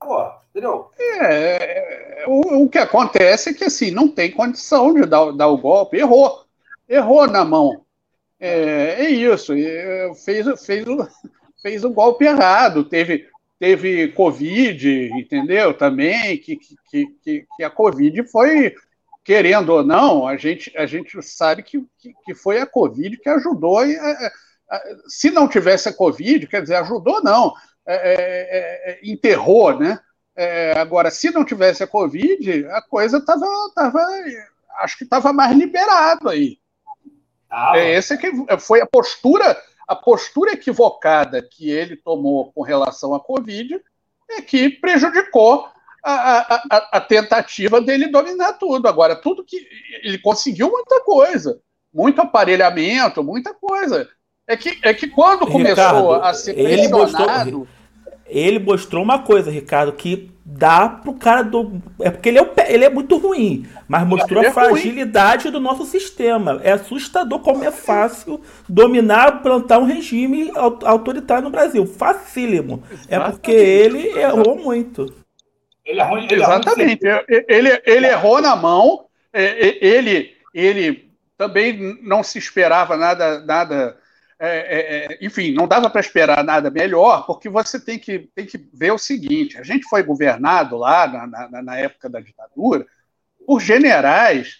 [0.00, 0.38] Mas...
[0.50, 0.90] Entendeu?
[0.98, 5.58] É, o, o, que acontece é que assim, não tem condição de dar, dar o
[5.58, 5.98] golpe.
[5.98, 6.44] Errou.
[6.88, 7.82] Errou na mão.
[8.40, 9.52] É, é isso.
[10.24, 11.06] Fez, fez, o,
[11.62, 12.84] fez o golpe errado.
[12.84, 15.74] Teve, teve Covid, entendeu?
[15.74, 18.74] Também, que, que, que, que a Covid foi,
[19.24, 21.84] querendo ou não, a gente, a gente sabe que,
[22.24, 23.84] que, foi a Covid que ajudou.
[23.84, 23.98] E,
[25.08, 27.52] se não tivesse a Covid, quer dizer, ajudou não,
[27.86, 29.98] é, é, é enterrou, né?
[30.36, 33.44] É, agora, se não tivesse a Covid, a coisa estava,
[33.74, 33.98] tava,
[34.80, 36.58] acho que estava mais liberado aí.
[37.50, 43.14] Ah, é, essa que foi a postura a postura equivocada que ele tomou com relação
[43.14, 43.80] à Covid
[44.30, 45.66] é que prejudicou
[46.04, 48.86] a, a, a, tentativa dele dominar tudo.
[48.86, 49.66] Agora, tudo que.
[50.02, 51.58] Ele conseguiu muita coisa,
[51.92, 54.08] muito aparelhamento, muita coisa.
[54.46, 56.82] É que, é que quando começou Ricardo, a ser pressionado.
[56.82, 57.66] Ele mostrou,
[58.28, 61.80] ele mostrou uma coisa, Ricardo, que dá pro cara do.
[62.00, 65.52] É porque ele é, ele é muito ruim, mas mostrou é a fragilidade ruim.
[65.52, 66.60] do nosso sistema.
[66.62, 71.86] É assustador como é fácil dominar, plantar um regime autoritário no Brasil.
[71.86, 72.82] Facílimo.
[73.08, 75.14] É porque ele errou muito.
[75.84, 77.06] Ele é ruim, ele Exatamente.
[77.06, 83.40] É ruim, ele, ele errou na mão, ele, ele também não se esperava nada.
[83.40, 83.96] nada
[84.40, 88.46] é, é, é, enfim, não dava para esperar nada melhor, porque você tem que, tem
[88.46, 92.86] que ver o seguinte: a gente foi governado lá na, na, na época da ditadura
[93.44, 94.58] por generais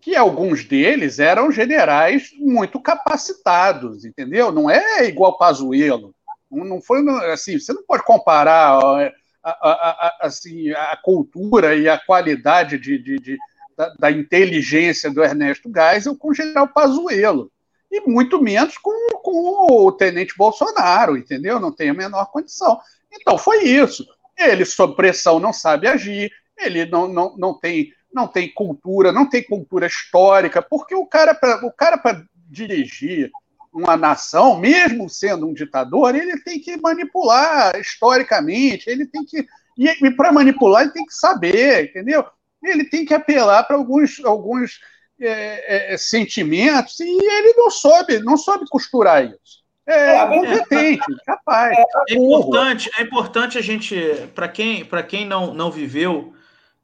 [0.00, 4.50] que alguns deles eram generais muito capacitados, entendeu?
[4.50, 6.14] Não é igual Pazuello.
[6.50, 7.58] Não, foi assim.
[7.58, 9.12] Você não pode comparar a,
[9.44, 13.38] a, a, assim, a cultura e a qualidade de, de, de
[13.76, 17.52] da, da, inteligência do Ernesto Geisel com o general Pazuello
[17.90, 21.58] e muito menos com, com o tenente Bolsonaro, entendeu?
[21.58, 22.78] Não tem a menor condição.
[23.12, 24.06] Então foi isso.
[24.38, 29.28] Ele, sob pressão, não sabe agir, ele não, não, não, tem, não tem cultura, não
[29.28, 33.30] tem cultura histórica, porque o cara, o cara para dirigir
[33.72, 39.46] uma nação, mesmo sendo um ditador, ele tem que manipular historicamente, ele tem que.
[39.76, 42.24] E, e para manipular, ele tem que saber, entendeu?
[42.62, 44.80] Ele tem que apelar para alguns, alguns
[45.20, 49.60] é, é, sentimentos e ele não soube, não soube costurar isso.
[49.86, 51.76] É, é competente, é, capaz.
[52.08, 53.96] É, importante, é importante a gente,
[54.34, 56.32] para quem, quem não, não viveu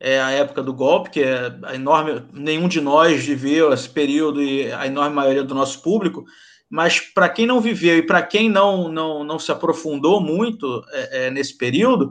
[0.01, 4.43] é, a época do golpe, que é a enorme, nenhum de nós viveu esse período
[4.43, 6.25] e a enorme maioria do nosso público,
[6.69, 11.27] mas para quem não viveu e para quem não, não, não se aprofundou muito é,
[11.27, 12.11] é, nesse período,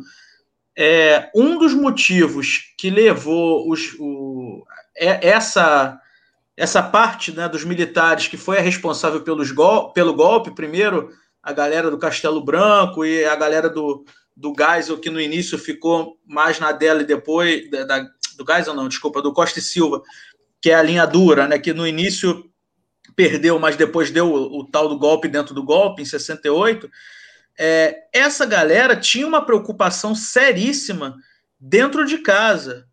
[0.77, 4.65] é, um dos motivos que levou os, o,
[4.97, 5.99] é, essa
[6.57, 11.09] essa parte né, dos militares que foi a responsável pelos gol pelo golpe, primeiro
[11.43, 14.03] a galera do Castelo Branco e a galera do,
[14.35, 17.69] do Geisel, que no início ficou mais na dela e depois.
[17.69, 17.99] Da, da,
[18.35, 20.01] do Geisel, não, desculpa, do Costa e Silva,
[20.59, 22.49] que é a linha dura, né, que no início
[23.15, 26.89] perdeu, mas depois deu o, o tal do golpe dentro do golpe, em 68.
[27.57, 31.15] É, essa galera tinha uma preocupação seríssima
[31.59, 32.85] dentro de casa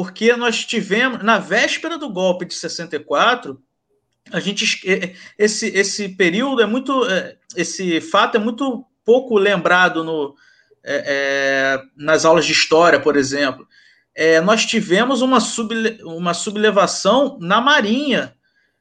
[0.00, 3.62] porque nós tivemos, na véspera do golpe de 64,
[4.32, 4.80] a gente
[5.36, 10.34] esse, esse período é muito é, esse fato é muito pouco lembrado no,
[10.82, 13.68] é, é, nas aulas de história, por exemplo.
[14.14, 18.34] É, nós tivemos uma, sub, uma sublevação na Marinha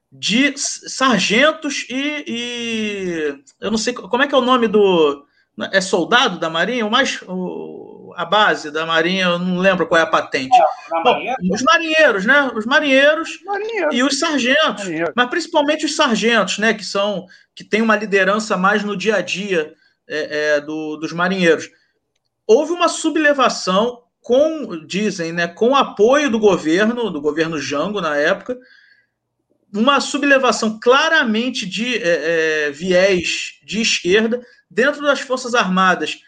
[0.09, 5.25] de sargentos e, e, eu não sei como é que é o nome do
[5.73, 7.78] é soldado da Marinha, o mais o,
[8.19, 10.53] a base da Marinha, eu não lembro qual é a patente.
[10.53, 12.51] É, Bom, os marinheiros, né?
[12.53, 13.93] Os marinheiros Marinheiro.
[13.93, 15.13] e os sargentos, Marinheiro.
[15.15, 16.73] mas principalmente os sargentos, né?
[16.73, 19.73] Que são que têm uma liderança mais no dia a dia
[20.05, 21.69] é, é, do, dos marinheiros.
[22.45, 28.57] Houve uma sublevação com, dizem, né, com apoio do governo, do governo Jango na época,
[29.73, 36.19] uma sublevação claramente de é, é, viés de esquerda dentro das Forças Armadas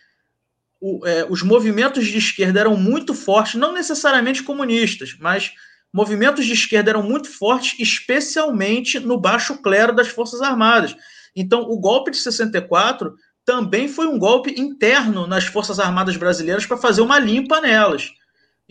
[0.82, 5.54] o, é, os movimentos de esquerda eram muito fortes, não necessariamente comunistas, mas
[5.94, 10.96] movimentos de esquerda eram muito fortes, especialmente no baixo clero das Forças Armadas.
[11.36, 13.14] Então, o golpe de 64
[13.46, 18.12] também foi um golpe interno nas Forças Armadas brasileiras para fazer uma limpa nelas.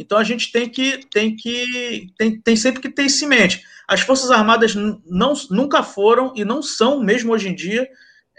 [0.00, 3.62] Então a gente tem que tem que tem, tem sempre que ter isso em mente.
[3.86, 7.86] As Forças Armadas não, nunca foram e não são, mesmo hoje em dia,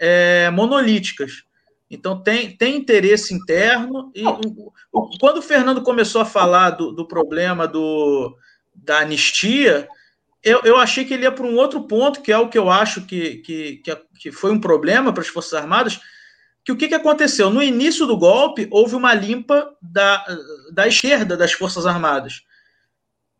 [0.00, 1.44] é, monolíticas.
[1.92, 4.10] Então tem, tem interesse interno.
[4.14, 8.34] E o, o, quando o Fernando começou a falar do, do problema do,
[8.74, 9.86] da anistia,
[10.42, 12.70] eu, eu achei que ele ia para um outro ponto, que é o que eu
[12.70, 16.00] acho que, que, que, que foi um problema para as Forças Armadas,
[16.64, 17.50] que o que, que aconteceu?
[17.50, 20.24] No início do golpe, houve uma limpa da,
[20.72, 22.42] da esquerda das Forças Armadas.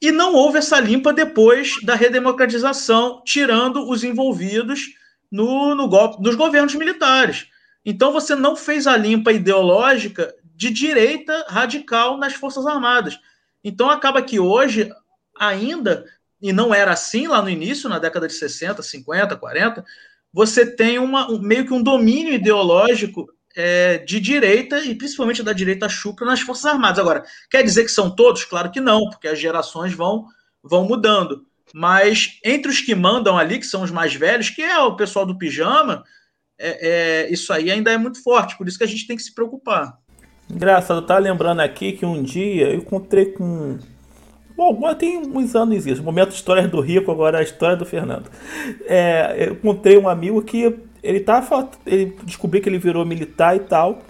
[0.01, 4.89] E não houve essa limpa depois da redemocratização, tirando os envolvidos
[5.31, 7.47] no, no golpe, nos governos militares.
[7.85, 13.19] Então você não fez a limpa ideológica de direita radical nas Forças Armadas.
[13.65, 14.91] Então acaba que hoje
[15.39, 16.05] ainda,
[16.41, 19.85] e não era assim lá no início, na década de 60, 50, 40,
[20.33, 25.53] você tem uma, um, meio que um domínio ideológico é, de direita, e principalmente da
[25.53, 26.99] direita chucra, nas Forças Armadas.
[26.99, 28.45] Agora, quer dizer que são todos?
[28.45, 30.27] Claro que não, porque as gerações vão,
[30.63, 31.45] vão mudando.
[31.75, 35.27] Mas entre os que mandam ali, que são os mais velhos, que é o pessoal
[35.27, 36.05] do pijama,
[36.63, 39.23] é, é, isso aí ainda é muito forte, por isso que a gente tem que
[39.23, 39.99] se preocupar.
[40.49, 43.79] Engraçado, tá lembrando aqui que um dia eu encontrei com.
[44.57, 46.03] Bom, tem uns anos isso.
[46.03, 48.31] Momento histórias do Rico, agora a história do Fernando.
[48.85, 51.69] É, eu encontrei um amigo que ele tava.
[51.85, 54.03] Ele descobriu que ele virou militar e tal.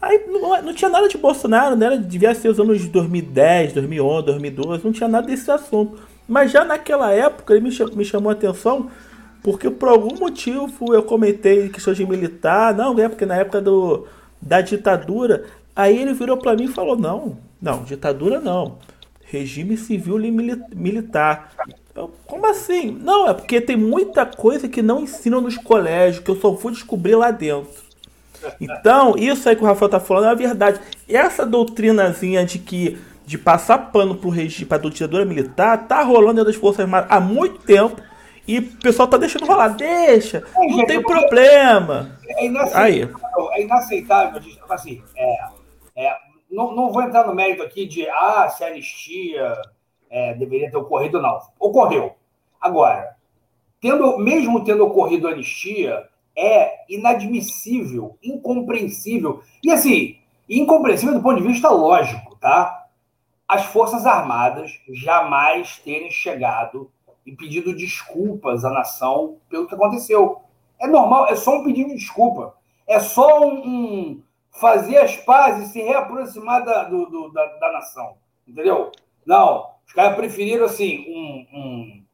[0.00, 1.96] Aí não, não tinha nada de Bolsonaro, né?
[1.96, 6.00] Devia ser os anos de 2010, 2011, 2012, não tinha nada desse assunto.
[6.28, 8.90] Mas já naquela época ele me, me chamou a atenção
[9.48, 14.06] porque por algum motivo eu comentei questões de militar, não, é porque na época do,
[14.42, 18.76] da ditadura, aí ele virou para mim e falou: não, não, ditadura não.
[19.24, 21.54] Regime civil e militar.
[21.94, 22.90] Eu, Como assim?
[22.90, 26.72] Não, é porque tem muita coisa que não ensinam nos colégios, que eu só fui
[26.72, 27.88] descobrir lá dentro.
[28.60, 30.78] Então, isso aí que o Rafael tá falando é a verdade.
[31.08, 36.52] Essa doutrinazinha de que de passar pano pro regime, pra ditadura militar, tá rolando dentro
[36.52, 38.07] das Forças Armadas há muito tempo.
[38.48, 39.68] E o pessoal tá deixando rolar.
[39.68, 42.18] Deixa, é, não tem problema.
[42.26, 43.60] É inaceitável, Aí.
[43.60, 45.48] é inaceitável assim, é,
[45.94, 46.16] é,
[46.50, 49.54] não, não vou entrar no mérito aqui de ah, se a anistia
[50.08, 51.38] é, deveria ter ocorrido, não.
[51.60, 52.14] Ocorreu.
[52.58, 53.16] Agora,
[53.82, 59.42] tendo, mesmo tendo ocorrido a anistia, é inadmissível, incompreensível.
[59.62, 60.16] E assim,
[60.48, 62.86] incompreensível do ponto de vista lógico, tá?
[63.46, 66.90] As Forças Armadas jamais terem chegado
[67.28, 70.40] e pedido desculpas à nação pelo que aconteceu.
[70.80, 72.54] É normal, é só um pedido de desculpa.
[72.86, 78.16] É só um, fazer as pazes se reaproximar da, do, do, da, da, nação.
[78.46, 78.90] Entendeu?
[79.26, 79.68] Não.
[79.86, 82.04] Os caras preferiram assim, um, um,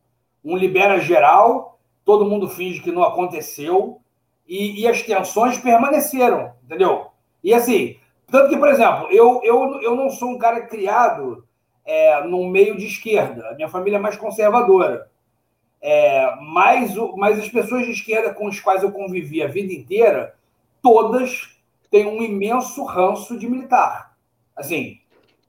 [0.53, 4.01] um, libera geral, todo mundo finge que não aconteceu,
[4.49, 7.07] e, e as tensões permaneceram, entendeu?
[7.43, 7.97] E assim,
[8.31, 11.45] tanto que, por exemplo, eu, eu, eu não sou um cara criado
[11.85, 13.49] é, no meio de esquerda.
[13.51, 15.11] A minha família é mais conservadora.
[15.81, 20.35] É, mas, mas as pessoas de esquerda com as quais eu convivi a vida inteira,
[20.83, 21.59] todas
[21.91, 24.17] têm um imenso ranço de militar.
[24.57, 24.99] Assim,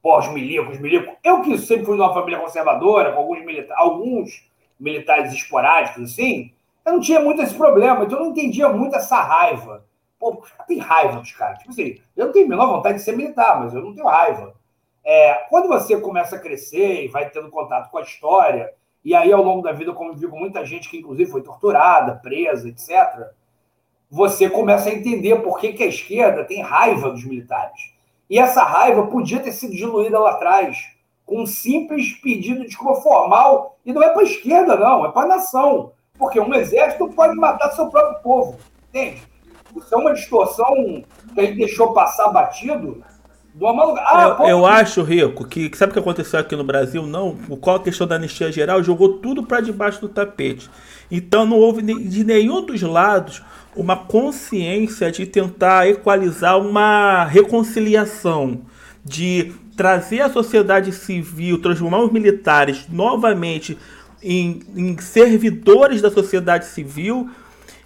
[0.01, 1.15] pós milicos, milicos.
[1.23, 6.51] Eu que sempre fui de uma família conservadora, com alguns, milita alguns militares esporádicos, assim,
[6.85, 9.83] eu não tinha muito esse problema, então eu não entendia muito essa raiva.
[10.19, 11.57] Pô, tem raiva dos caras.
[11.59, 14.07] Tipo assim, eu não tenho a menor vontade de ser militar, mas eu não tenho
[14.07, 14.53] raiva.
[15.05, 19.31] É, quando você começa a crescer e vai tendo contato com a história, e aí
[19.31, 23.29] ao longo da vida eu convivi com muita gente que inclusive foi torturada, presa, etc.,
[24.09, 27.93] você começa a entender por que, que a esquerda tem raiva dos militares.
[28.27, 30.77] E essa raiva podia ter sido diluída lá atrás,
[31.23, 35.11] com um simples pedido de desculpa formal, e não é para a esquerda, não, é
[35.11, 35.91] para a nação.
[36.17, 38.57] Porque um exército pode matar seu próprio povo,
[38.89, 39.21] entende?
[39.75, 41.03] Isso é uma distorção
[41.33, 43.03] que a gente deixou passar batido
[43.99, 47.07] ah, eu, eu, acho, Rico, que sabe o que aconteceu aqui no Brasil?
[47.07, 50.69] Não, qual a questão da anistia geral jogou tudo para debaixo do tapete.
[51.09, 53.41] Então não houve de nenhum dos lados
[53.73, 58.61] uma consciência de tentar equalizar uma reconciliação,
[59.03, 63.77] de trazer a sociedade civil, transformar os militares novamente
[64.21, 67.29] em, em servidores da sociedade civil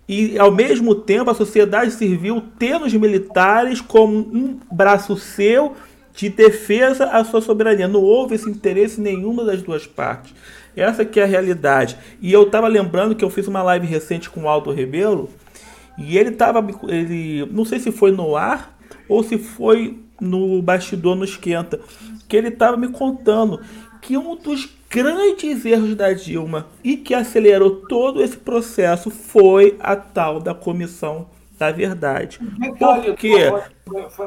[0.10, 5.76] e ao mesmo tempo a sociedade civil tendo os militares como um braço seu
[6.16, 7.88] de defesa à sua soberania.
[7.88, 10.34] Não houve esse interesse em nenhuma das duas partes.
[10.76, 11.96] Essa que é a realidade.
[12.20, 15.30] E eu estava lembrando que eu fiz uma live recente com o Aldo Rebelo
[15.96, 18.76] e ele estava, ele, não sei se foi no ar
[19.08, 21.80] ou se foi no bastidor no esquenta,
[22.28, 23.62] que ele estava me contando
[24.02, 29.96] que um dos grandes erros da Dilma e que acelerou todo esse processo foi a
[29.96, 31.28] tal da comissão
[31.58, 32.40] da verdade.
[32.78, 33.52] Por quê?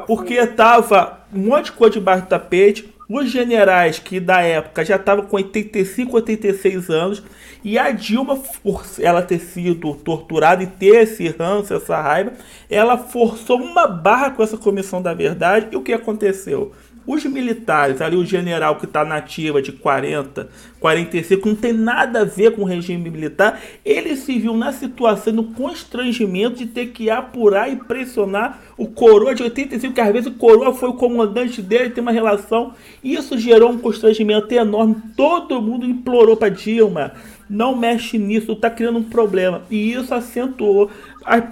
[0.06, 4.96] Porque tava um monte de coisa debaixo do tapete, os generais que da época já
[4.96, 7.22] estavam com 85, 86 anos,
[7.64, 12.32] e a Dilma, por ela ter sido torturada e ter esse ranço, essa raiva,
[12.70, 16.72] ela forçou uma barra com essa comissão da verdade, e o que aconteceu?
[17.06, 20.48] Os militares, ali o general que está nativa de 40,
[20.78, 25.32] 45, não tem nada a ver com o regime militar, ele se viu na situação,
[25.32, 30.28] no constrangimento de ter que apurar e pressionar o coroa de 85, que às vezes
[30.28, 32.74] o coroa foi o comandante dele, tem uma relação.
[33.02, 34.96] Isso gerou um constrangimento enorme.
[35.16, 37.12] Todo mundo implorou para Dilma,
[37.48, 39.62] não mexe nisso, está criando um problema.
[39.70, 40.90] E isso acentuou.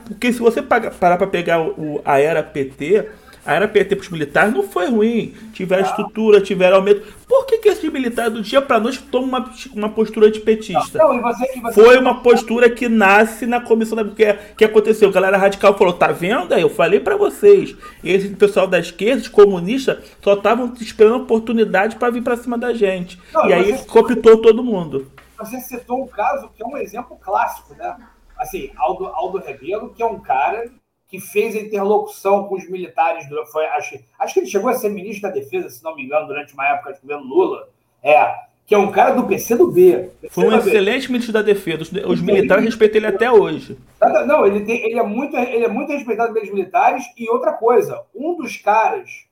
[0.07, 3.07] Porque se você parar para pegar o, a era PT,
[3.45, 5.35] a era PT para os militares não foi ruim.
[5.53, 7.03] Tiveram estrutura, tiveram aumento.
[7.27, 10.99] Por que, que esses militares do dia para noite tomam uma, uma postura antipetista?
[10.99, 11.73] Não, não, você, você...
[11.73, 14.05] Foi uma postura que nasce na comissão da.
[14.05, 15.09] que, que aconteceu?
[15.09, 16.53] A galera radical falou: tá vendo?
[16.55, 17.75] Eu falei para vocês.
[18.05, 22.59] E esse pessoal da esquerda, os comunistas, só estavam esperando oportunidade para vir para cima
[22.59, 23.19] da gente.
[23.47, 25.11] E aí cooptou todo mundo.
[25.39, 27.97] Você citou um caso que é um exemplo clássico, né?
[28.37, 30.71] Assim, Aldo, Aldo Rebelo, que é um cara
[31.11, 33.27] que fez a interlocução com os militares.
[33.51, 36.29] Foi, acho, acho que ele chegou a ser ministro da Defesa, se não me engano,
[36.29, 37.69] durante uma época do governo Lula.
[38.01, 38.33] É,
[38.65, 40.11] que é um cara do PC do B.
[40.31, 41.83] Foi um excelente ministro da Defesa.
[41.83, 43.77] Os, os militares respeitam ele até hoje.
[44.25, 47.05] Não, ele, tem, ele, é muito, ele é muito respeitado pelos militares.
[47.19, 49.27] E outra coisa, um dos caras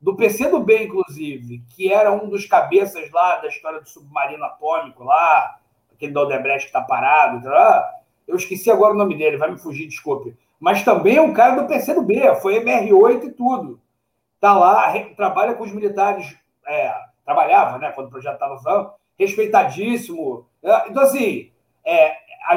[0.00, 4.44] do PC do B, inclusive, que era um dos cabeças lá da história do submarino
[4.44, 5.56] atômico lá,
[5.92, 7.42] aquele do Odebrecht que está parado,
[8.28, 11.60] eu esqueci agora o nome dele, vai me fugir, desculpe mas também é um cara
[11.60, 13.78] do PCdoB, foi MR8 e tudo.
[14.36, 16.34] Está lá, trabalha com os militares,
[16.66, 16.90] é,
[17.22, 20.46] trabalhava, né, quando o projeto estava usando, respeitadíssimo.
[20.62, 21.52] É, então, assim,
[21.84, 22.16] é,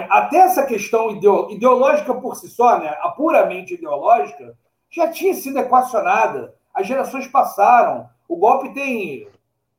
[0.10, 1.12] até essa questão
[1.50, 4.56] ideológica por si só, né, a puramente ideológica,
[4.90, 6.56] já tinha sido equacionada.
[6.74, 8.10] As gerações passaram.
[8.26, 9.28] O golpe tem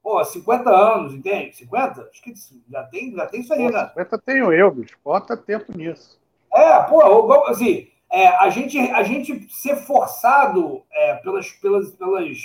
[0.03, 1.57] pô, 50 anos, entende?
[1.57, 2.03] 50?
[2.03, 2.35] Acho que
[2.71, 3.89] já tem, já tem isso aí, né?
[3.89, 4.99] 50 tenho eu, bicho.
[5.03, 6.21] Bota tempo nisso.
[6.53, 12.39] É, pô, assim, é, a, gente, a gente ser forçado é, pelas, pelas, pelas,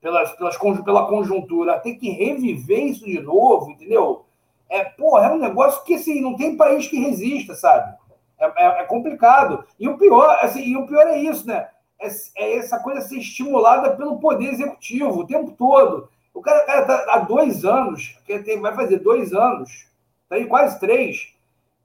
[0.00, 4.26] pelas, pelas, pela conjuntura a ter que reviver isso de novo, entendeu?
[4.68, 7.94] É, porra, é um negócio que assim, não tem país que resista, sabe?
[8.38, 9.64] É, é, é complicado.
[9.78, 11.68] E o pior, assim, e o pior é isso, né?
[11.98, 16.08] É, é, essa coisa ser estimulada pelo poder executivo o tempo todo.
[16.32, 19.88] O cara, cara tá há dois anos, que tem, vai fazer dois anos,
[20.28, 21.34] tá aí quase três,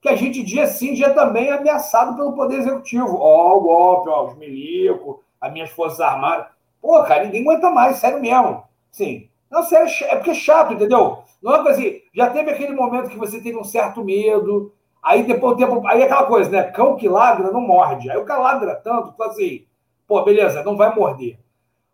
[0.06, 3.18] que a gente dia sim, dia também é ameaçado pelo Poder Executivo.
[3.18, 6.46] Ó, o golpe, ó, os milico, as minhas Forças Armadas.
[6.80, 8.62] Pô, cara, ninguém aguenta mais, sério mesmo.
[8.92, 9.28] Sim.
[9.50, 11.18] Não, sério, é porque é chato, entendeu?
[11.42, 15.56] Não é assim, já teve aquele momento que você teve um certo medo, aí depois
[15.56, 16.62] do tempo, aí é aquela coisa, né?
[16.64, 18.10] Cão que ladra não morde.
[18.10, 19.66] Aí o cara ladra tanto, tu assim,
[20.06, 21.38] pô, beleza, não vai morder.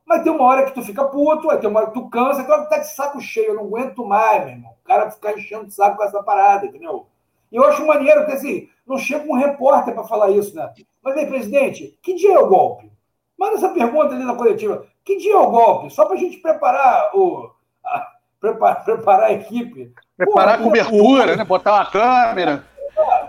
[0.04, 2.42] Mas tem uma hora que tu fica puto, aí tem uma hora que tu cansa,
[2.42, 4.72] tem hora que tá de saco cheio, eu não aguento mais, meu irmão.
[4.72, 7.06] O cara ficar enchendo o saco com essa parada, entendeu?
[7.52, 10.70] E eu acho maneiro que, assim, não chega um repórter para falar isso, né?
[11.04, 12.90] Mas aí, presidente, que dia é o golpe?
[13.38, 14.86] Manda essa pergunta ali na coletiva.
[15.04, 15.92] Que dia é o golpe?
[15.92, 17.50] Só para a gente preparar o.
[17.84, 18.06] A,
[18.40, 19.92] preparar, preparar a equipe.
[20.16, 21.44] Preparar Pô, a cobertura, né?
[21.44, 22.64] Botar uma câmera.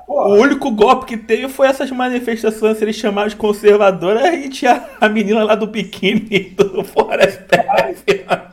[0.08, 5.10] o único golpe que teve foi essas manifestações, eles chamaram de conservadora, e tinha a
[5.10, 8.53] menina lá do biquíni do Forest Porra,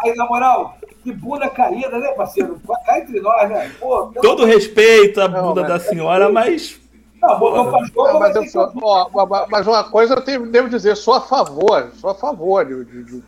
[0.00, 2.60] aí na moral, que bunda caída, né, parceiro?
[2.84, 3.72] Cá entre nós, né?
[3.78, 6.80] Pô, Todo respeito à bunda não, da senhora, mas.
[7.20, 11.20] Não, não, mas, eu sou, ó, mas uma coisa eu tenho, devo dizer, sou a
[11.20, 13.22] favor, sou a favor de, de, de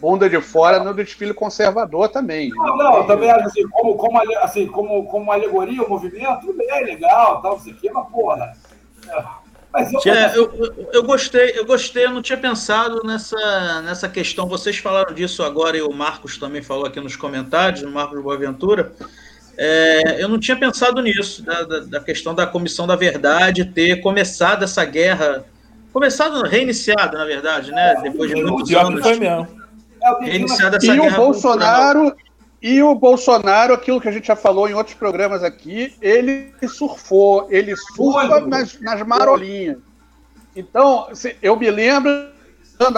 [0.00, 2.48] bunda de fora no desfile conservador também.
[2.48, 7.42] Não, não, também assim, como, como, assim, como, como alegoria, o movimento, tudo bem, legal,
[7.42, 8.56] tal, não sei o quê, mas porra.
[9.06, 9.39] É.
[9.72, 14.46] Mas eu, é, eu, eu, gostei, eu gostei, eu não tinha pensado nessa, nessa questão.
[14.46, 18.92] Vocês falaram disso agora e o Marcos também falou aqui nos comentários, o Marcos Boaventura.
[19.56, 24.00] É, eu não tinha pensado nisso, da, da, da, questão da Comissão da Verdade ter
[24.00, 25.44] começado essa guerra,
[25.92, 27.94] começado, reiniciado, na verdade, né?
[28.02, 29.02] Depois de muitos anos.
[29.02, 29.46] Foi mesmo.
[30.22, 31.20] Reiniciado essa e guerra.
[31.20, 32.29] o Bolsonaro, cultural.
[32.62, 37.46] E o Bolsonaro, aquilo que a gente já falou em outros programas aqui, ele surfou,
[37.50, 39.78] ele surfa nas, nas marolinhas.
[40.54, 41.08] Então,
[41.40, 42.10] eu me lembro,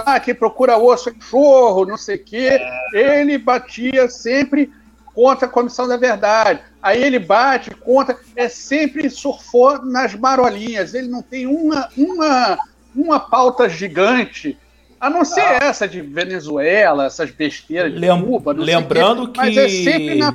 [0.04, 2.60] ah, quem procura osso é chorro, não sei o quê,
[2.92, 4.72] ele batia sempre
[5.14, 6.60] contra a Comissão da Verdade.
[6.82, 10.94] Aí ele bate contra, é sempre surfou nas marolinhas.
[10.94, 12.58] Ele não tem uma, uma,
[12.94, 14.58] uma pauta gigante
[15.02, 15.58] a não ser ah.
[15.64, 19.38] essa de Venezuela, essas besteiras de Lem Cuba, lembrando que, que...
[19.38, 20.32] Mas é sempre na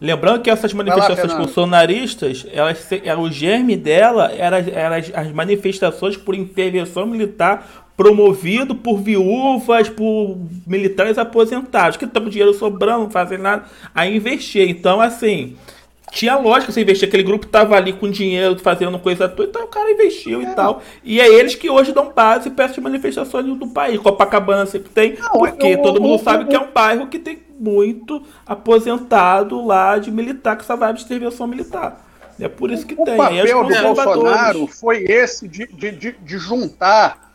[0.00, 2.88] Lembrando que essas manifestações lá, bolsonaristas, elas,
[3.18, 11.18] o germe dela era, era as manifestações por intervenção militar promovido por viúvas, por militares
[11.18, 14.68] aposentados, que estão com dinheiro sobrando, não fazem nada, a investir.
[14.68, 15.56] Então, assim,
[16.10, 17.08] tinha lógica você investir.
[17.08, 20.44] Aquele grupo estava ali com dinheiro, fazendo coisa toda, então o cara investiu é.
[20.44, 20.82] e tal.
[21.02, 23.98] E é eles que hoje dão base para essas manifestações do país.
[24.00, 27.08] Copacabana sempre tem, não, porque eu, todo mundo eu, sabe eu, que é um bairro
[27.08, 32.04] que tem muito aposentado lá de militar, que só vai de intervenção militar.
[32.40, 33.14] É por isso que o tem.
[33.14, 37.28] O papel do Bolsonaro foi esse de, de, de, de juntar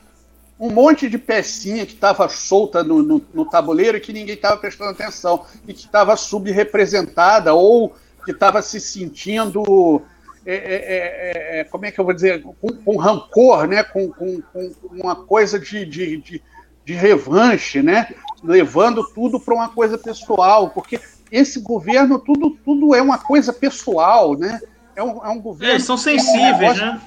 [0.59, 4.55] um monte de pecinha que estava solta no, no, no, tabuleiro e que ninguém estava
[4.55, 7.93] prestando atenção e que estava subrepresentada ou
[8.23, 10.01] que estava se sentindo
[10.45, 14.09] é, é, é, é, como é que eu vou dizer com, com rancor, né, com,
[14.09, 16.43] com, com uma coisa de, de, de,
[16.83, 18.09] de, revanche, né,
[18.43, 20.99] levando tudo para uma coisa pessoal, porque
[21.31, 24.61] esse governo tudo tudo é uma coisa pessoal, né?
[24.95, 25.73] É um, é um governo.
[25.73, 27.01] Eles são sensíveis, né?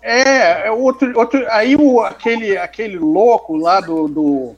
[0.00, 4.54] É, é, outro, outro, aí o, aquele, aquele louco lá do, do,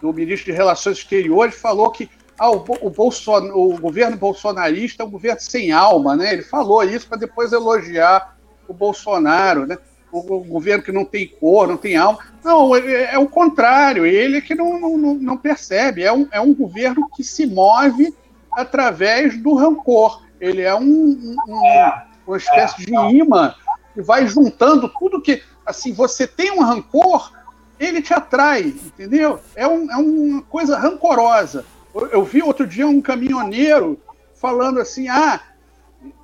[0.00, 2.10] do ministro de Relações Exteriores falou que
[2.42, 6.32] ah, o, o, Bolson, o governo bolsonarista é um governo sem alma, né?
[6.32, 8.36] Ele falou isso para depois elogiar
[8.66, 9.78] o Bolsonaro, né?
[10.10, 12.18] O, o, governo que não tem cor, não tem alma.
[12.42, 16.02] Não, é, é o contrário, ele é que não, não, não percebe.
[16.02, 18.12] É um, é um governo que se move
[18.50, 20.24] através do rancor.
[20.40, 21.92] Ele é um, um,
[22.26, 23.54] uma espécie de imã
[23.96, 25.40] e vai juntando tudo que.
[25.64, 27.32] Assim, você tem um rancor,
[27.78, 29.38] ele te atrai, entendeu?
[29.54, 31.64] É, um, é uma coisa rancorosa.
[31.94, 34.00] Eu, vi outro dia um caminhoneiro
[34.34, 35.40] falando assim: ah,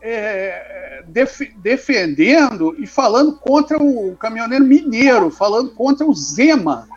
[0.01, 6.89] é, def, defendendo e falando contra o caminhoneiro mineiro, falando contra o Zema,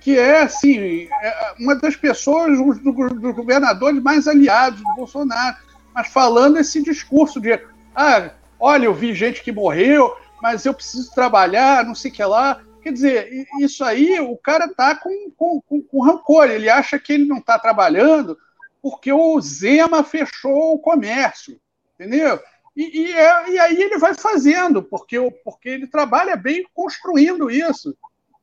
[0.00, 2.92] que é assim, é uma das pessoas, dos do
[3.32, 5.56] governadores mais aliados do Bolsonaro,
[5.94, 7.58] mas falando esse discurso de
[7.94, 12.24] ah, olha, eu vi gente que morreu, mas eu preciso trabalhar, não sei o que
[12.24, 12.60] lá.
[12.86, 17.12] Quer dizer, isso aí o cara tá com, com, com, com rancor, ele acha que
[17.12, 18.38] ele não está trabalhando
[18.80, 21.60] porque o Zema fechou o comércio,
[21.94, 22.38] entendeu?
[22.76, 27.92] E, e, é, e, aí ele vai fazendo, porque, porque ele trabalha bem construindo isso.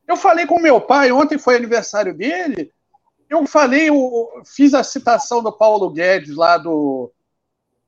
[0.06, 2.70] Eu falei com meu pai, ontem foi aniversário dele,
[3.30, 7.10] eu falei, eu fiz a citação do Paulo Guedes lá do,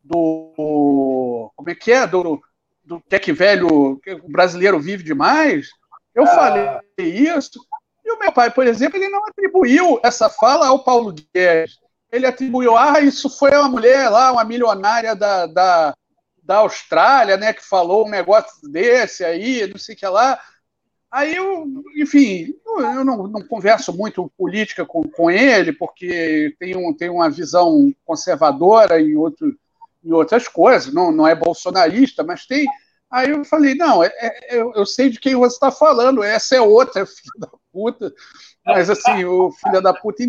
[0.01, 2.07] do como é que é?
[2.07, 2.41] Do,
[2.85, 5.67] do que que velho, o brasileiro vive demais.
[6.15, 6.27] Eu ah.
[6.27, 7.59] falei isso.
[8.03, 11.77] E o meu pai, por exemplo, ele não atribuiu essa fala ao Paulo Guedes.
[12.11, 15.95] Ele atribuiu, ah, isso foi uma mulher lá, uma milionária da, da,
[16.41, 20.39] da Austrália, né, que falou um negócio desse aí, não sei o que lá.
[21.11, 21.65] Aí eu,
[21.97, 27.29] enfim, eu não, não converso muito política com, com ele, porque tem, um, tem uma
[27.29, 29.57] visão conservadora em outro,
[30.03, 32.67] em outras coisas, não, não é bolsonarista, mas tem.
[33.11, 36.55] Aí eu falei, não, é, é, eu, eu, sei de quem você está falando, essa
[36.55, 38.13] é outra, filha da puta.
[38.65, 40.23] Mas assim, o filho da puta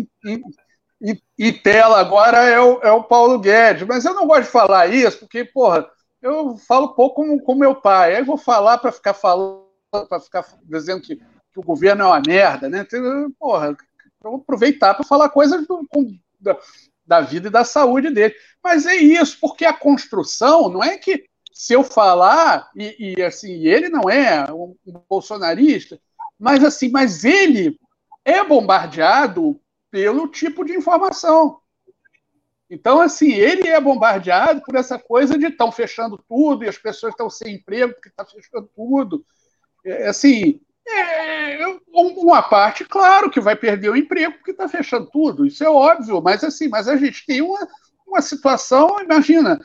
[1.37, 3.87] em, tela agora é o, é o Paulo Guedes.
[3.87, 5.89] Mas eu não gosto de falar isso, porque, porra,
[6.21, 8.15] eu falo pouco com, com meu pai.
[8.15, 9.65] Aí vou falar para ficar falando,
[10.07, 12.81] para ficar dizendo que, que, o governo é uma merda, né?
[12.81, 13.77] Então, porra, eu
[14.21, 16.57] vou aproveitar para falar coisas do, com, da,
[17.05, 18.35] da vida e da saúde dele.
[18.63, 21.25] Mas é isso, porque a construção não é que
[21.57, 24.75] se eu falar, e, e assim, ele não é um,
[25.09, 25.99] bolsonarista,
[26.39, 27.79] mas assim, mas ele
[28.23, 31.59] é bombardeado pelo tipo de informação.
[32.69, 37.13] Então, assim, ele é bombardeado por essa coisa de estão fechando tudo e as pessoas
[37.13, 39.25] estão sem emprego porque está fechando tudo.
[39.83, 41.57] É, assim, é,
[41.91, 46.21] uma parte, claro, que vai perder o emprego porque está fechando tudo, isso é óbvio,
[46.21, 47.67] mas assim, mas a gente tem uma,
[48.05, 49.59] uma situação, imagina,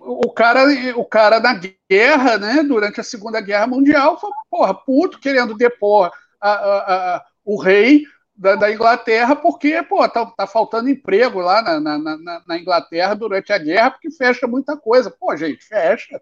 [0.00, 0.64] o cara,
[0.96, 6.10] o cara na guerra, né, durante a Segunda Guerra Mundial, foi, porra, puto, querendo depor
[6.40, 11.60] a, a, a, o rei da, da, Inglaterra, porque, pô, tá, tá faltando emprego lá
[11.62, 15.10] na, na, na, na, Inglaterra durante a guerra, porque fecha muita coisa.
[15.10, 16.20] Pô, gente, fecha,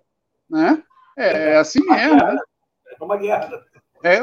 [0.48, 0.82] né?
[1.16, 2.36] É, é assim mesmo, né?
[3.00, 3.62] É uma guerra.
[4.02, 4.18] É,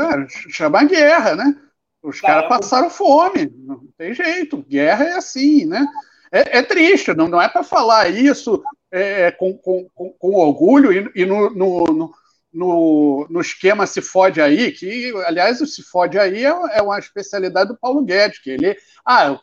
[0.49, 1.55] chama guerra, né?
[2.03, 5.85] Os caras é passaram fome, não tem jeito, guerra é assim, né?
[6.31, 8.61] É, é triste, não, não é para falar isso
[8.91, 12.13] é, com, com, com, com, orgulho e, e no, no,
[12.53, 16.99] no, no, esquema Se Fode Aí, que, aliás, o Se Fode Aí é, é uma
[16.99, 18.75] especialidade do Paulo Guedes, que ele,
[19.05, 19.37] ah,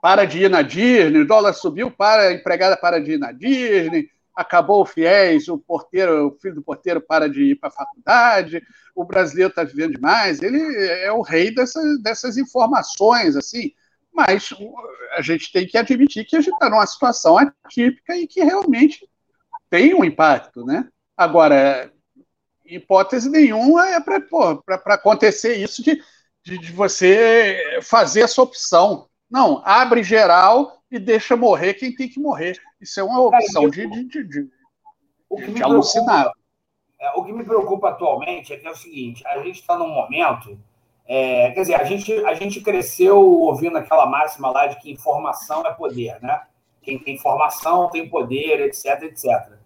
[0.00, 3.32] para de ir na Disney, o dólar subiu, para, a empregada para de ir na
[3.32, 7.72] Disney, acabou o fiéis, o porteiro, o filho do porteiro para de ir para a
[7.72, 8.62] faculdade,
[8.94, 10.40] o brasileiro está vivendo demais.
[10.40, 10.60] Ele
[11.02, 13.72] é o rei dessas, dessas informações, assim.
[14.18, 14.50] Mas
[15.12, 19.08] a gente tem que admitir que a gente está numa situação atípica e que realmente
[19.70, 20.88] tem um impacto, né?
[21.16, 21.92] Agora,
[22.66, 26.02] hipótese nenhuma é para acontecer isso de,
[26.44, 29.08] de, de você fazer essa opção.
[29.30, 32.60] Não, abre geral e deixa morrer quem tem que morrer.
[32.80, 36.32] Isso é uma opção de, de, de, de, alucinar.
[37.00, 39.88] É, o que me preocupa atualmente é que é o seguinte: a gente está num
[39.88, 40.58] momento.
[41.10, 45.66] É, quer dizer, a gente, a gente cresceu ouvindo aquela máxima lá de que informação
[45.66, 46.42] é poder, né?
[46.82, 49.56] Quem tem informação tem poder, etc, etc.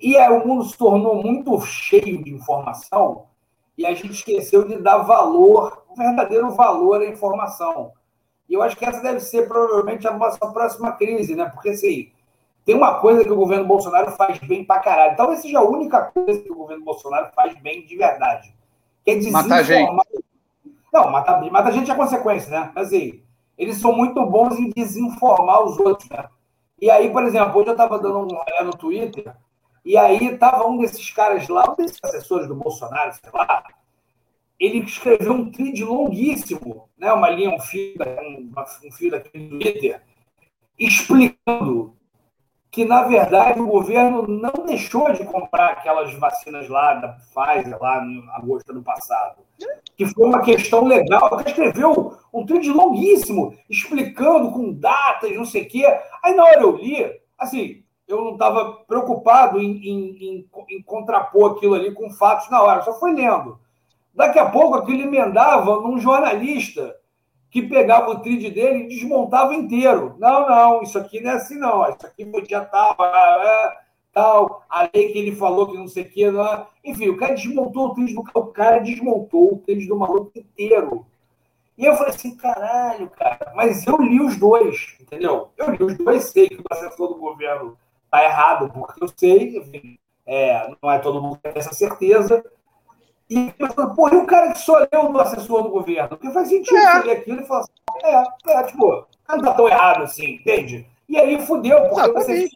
[0.00, 3.26] E é, o mundo se tornou muito cheio de informação
[3.76, 7.92] e a gente esqueceu de dar valor, o verdadeiro valor à informação.
[8.48, 11.44] E eu acho que essa deve ser provavelmente a nossa próxima crise, né?
[11.44, 12.10] Porque assim,
[12.64, 15.16] tem uma coisa que o governo Bolsonaro faz bem pra caralho.
[15.16, 18.54] Talvez seja a única coisa que o governo Bolsonaro faz bem de verdade.
[19.04, 19.20] Que é
[19.62, 20.19] gente.
[20.92, 22.72] Não, mata, mata gente é consequência, né?
[22.74, 23.22] Mas assim,
[23.56, 26.28] eles são muito bons em desinformar os outros, né?
[26.80, 29.34] E aí, por exemplo, hoje eu estava dando um olhada no Twitter,
[29.84, 33.62] e aí tava um desses caras lá, um desses assessores do Bolsonaro, sei lá,
[34.58, 37.12] ele escreveu um tweet longuíssimo, né?
[37.12, 40.02] uma linha, um fio, um, um fio daquele Twitter,
[40.78, 41.96] explicando
[42.80, 48.02] que, na verdade, o governo não deixou de comprar aquelas vacinas lá da Pfizer, lá
[48.02, 49.42] em agosto do passado.
[49.94, 51.28] Que foi uma questão legal.
[51.40, 55.84] Ele escreveu um tweet longuíssimo, explicando com datas, não sei o quê.
[56.24, 57.06] Aí, na hora eu li,
[57.38, 62.62] assim, eu não estava preocupado em, em, em, em, contrapor aquilo ali com fatos na
[62.62, 63.58] hora, só foi lendo.
[64.14, 66.96] Daqui a pouco aquilo emendava num jornalista
[67.50, 70.14] que pegava o trid dele e desmontava inteiro.
[70.18, 71.88] Não, não, isso aqui não é assim, não.
[71.90, 73.76] Isso aqui podia tal, é,
[74.12, 76.30] tal, a lei que ele falou que não sei o que.
[76.30, 76.66] Não é.
[76.84, 81.04] Enfim, o cara desmontou o trid do o cara desmontou o trid do maluco inteiro.
[81.76, 85.48] E eu falei assim, caralho, cara, mas eu li os dois, entendeu?
[85.56, 87.76] Eu li os dois, sei que o assessor do governo
[88.10, 92.44] tá errado, porque eu sei, enfim, é, não é todo mundo que tem essa certeza,
[93.30, 96.08] e pensando, porra, e o cara que só leu no assessor do governo?
[96.08, 96.92] Porque faz sentido é.
[96.92, 97.72] você ler aquilo e falar assim,
[98.02, 100.84] é, é, tipo, não tá tão errado assim, entende?
[101.08, 102.48] E aí fudeu, porque você,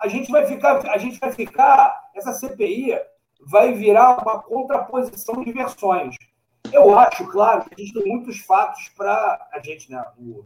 [0.00, 2.98] a gente vai ficar, a gente vai ficar, essa CPI
[3.46, 6.16] vai virar uma contraposição de versões.
[6.72, 10.04] Eu acho, claro, que a gente tem muitos fatos para a gente, né?
[10.18, 10.44] O,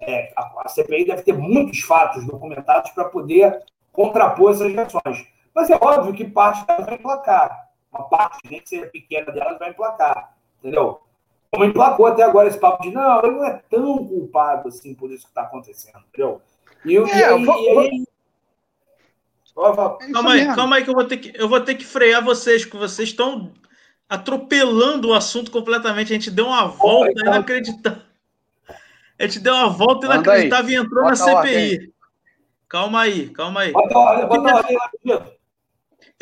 [0.00, 5.26] é, a, a, CPI deve ter muitos fatos documentados para poder contrapor essas versões.
[5.52, 9.70] Mas é óbvio que parte vai emplacar uma parte, nem que seja pequena delas, vai
[9.70, 10.34] emplacar.
[10.58, 11.00] Entendeu?
[11.50, 15.10] Como emplacou até agora esse papo de não, ele não é tão culpado assim por
[15.10, 16.40] isso que está acontecendo, entendeu?
[16.84, 18.06] E, é, e aí, vou, e aí...
[20.12, 22.64] Calma aí, calma aí que eu vou ter que eu vou ter que frear vocês,
[22.64, 23.52] porque vocês estão
[24.08, 26.10] atropelando o assunto completamente.
[26.10, 28.02] A gente deu uma volta oh, inacreditável.
[29.18, 31.92] A gente deu uma volta inacreditável e entrou Bota na CPI.
[32.66, 33.72] Calma aí, calma aí.
[33.72, 34.68] Bota, bota, bota,
[35.04, 35.32] bota,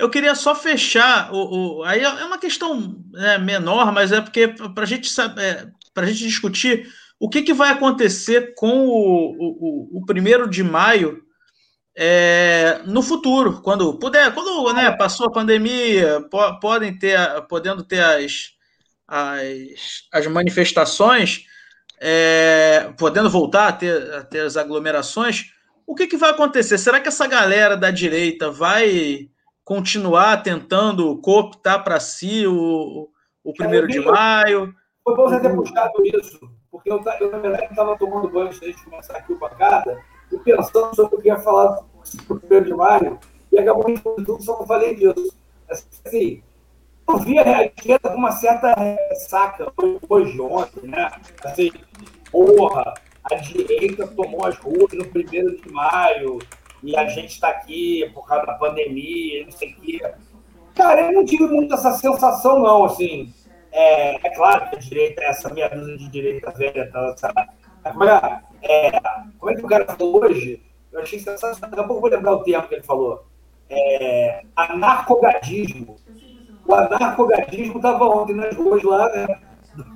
[0.00, 4.48] eu queria só fechar o, o aí é uma questão né, menor, mas é porque
[4.48, 6.88] para a gente é, para a gente discutir
[7.18, 11.22] o que, que vai acontecer com o, o, o primeiro de maio
[11.94, 18.02] é, no futuro, quando puder, quando né, passou a pandemia, po, podem ter, podendo ter
[18.02, 18.52] as,
[19.06, 21.44] as, as manifestações,
[22.00, 25.52] é, podendo voltar a ter, a ter as aglomerações,
[25.86, 26.78] o que, que vai acontecer?
[26.78, 29.28] Será que essa galera da direita vai
[29.70, 33.08] continuar tentando cooptar para si o,
[33.44, 34.74] o primeiro de maio.
[35.04, 36.40] Foi bom você ter puxado isso,
[36.72, 40.02] porque eu, eu na verdade, estava tomando banho antes de começar aqui o bancada
[40.32, 41.84] e pensando sobre o que ia falar
[42.28, 43.16] o primeiro de maio,
[43.52, 45.32] e acabou me tudo, só que falei disso.
[45.70, 46.42] Assim,
[47.08, 48.74] eu vi a esquerda com uma certa
[49.28, 51.12] saca depois de ontem, né?
[51.44, 51.70] Assim,
[52.32, 52.92] porra,
[53.30, 56.40] a direita tomou as ruas no primeiro de maio,
[56.82, 60.12] e a gente está aqui por causa da pandemia, não sei o quê.
[60.74, 63.32] Cara, eu não tive muito essa sensação, não, assim.
[63.72, 67.48] É, é claro que a direita, essa meia dúzia de direita velha, tá, sabe?
[67.84, 68.90] Agora, é,
[69.38, 70.62] como é que o cara falou hoje?
[70.92, 71.70] Eu achei sensacional.
[71.70, 73.24] Daqui a pouco vou lembrar o termo que ele falou.
[73.68, 75.96] É, anarcogadismo.
[76.66, 79.26] O anarcogadismo estava ontem nas ruas lá, né?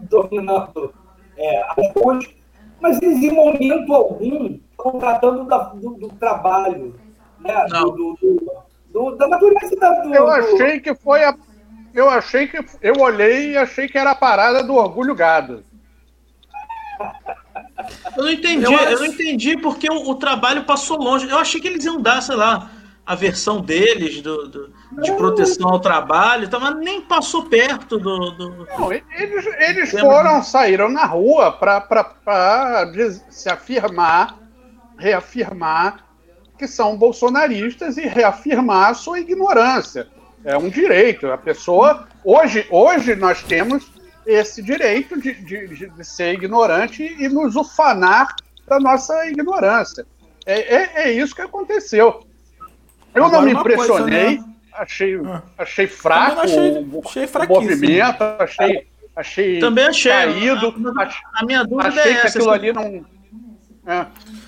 [0.08, 0.94] Dominando
[1.36, 2.24] é, as ruas,
[2.80, 6.94] mas eles, em momento algum, estão tratando da, do, do, trabalho,
[7.40, 7.66] né?
[7.68, 11.34] Do, do, do, da natureza da, do, Eu achei que foi a.
[11.94, 12.62] Eu achei que.
[12.82, 15.64] Eu olhei e achei que era a parada do orgulho gado.
[18.16, 21.28] Eu não entendi, eu, eu não entendi porque o, o, trabalho passou longe.
[21.28, 22.70] Eu achei que eles iam dar, sei lá,
[23.04, 28.30] a versão deles do, do de proteção ao trabalho, tá, mas nem passou perto do.
[28.30, 28.66] do...
[28.78, 32.92] Não, eles, eles foram, saíram na rua para
[33.28, 34.43] se afirmar
[34.98, 36.04] reafirmar
[36.58, 40.08] que são bolsonaristas e reafirmar a sua ignorância.
[40.44, 41.26] É um direito.
[41.28, 42.06] A pessoa.
[42.22, 43.90] Hoje, hoje nós temos
[44.26, 48.34] esse direito de, de, de ser ignorante e nos ufanar
[48.66, 50.06] da nossa ignorância.
[50.46, 52.24] É, é, é isso que aconteceu.
[53.14, 54.54] Eu Agora, não me impressionei, coisa, né?
[54.72, 55.42] achei, ah.
[55.56, 60.12] achei fraco achei, o, achei o movimento, achei, achei Também achei.
[60.12, 60.74] caído.
[60.98, 63.04] A, a minha dúvida achei é que aquilo ali não.
[63.86, 64.06] É.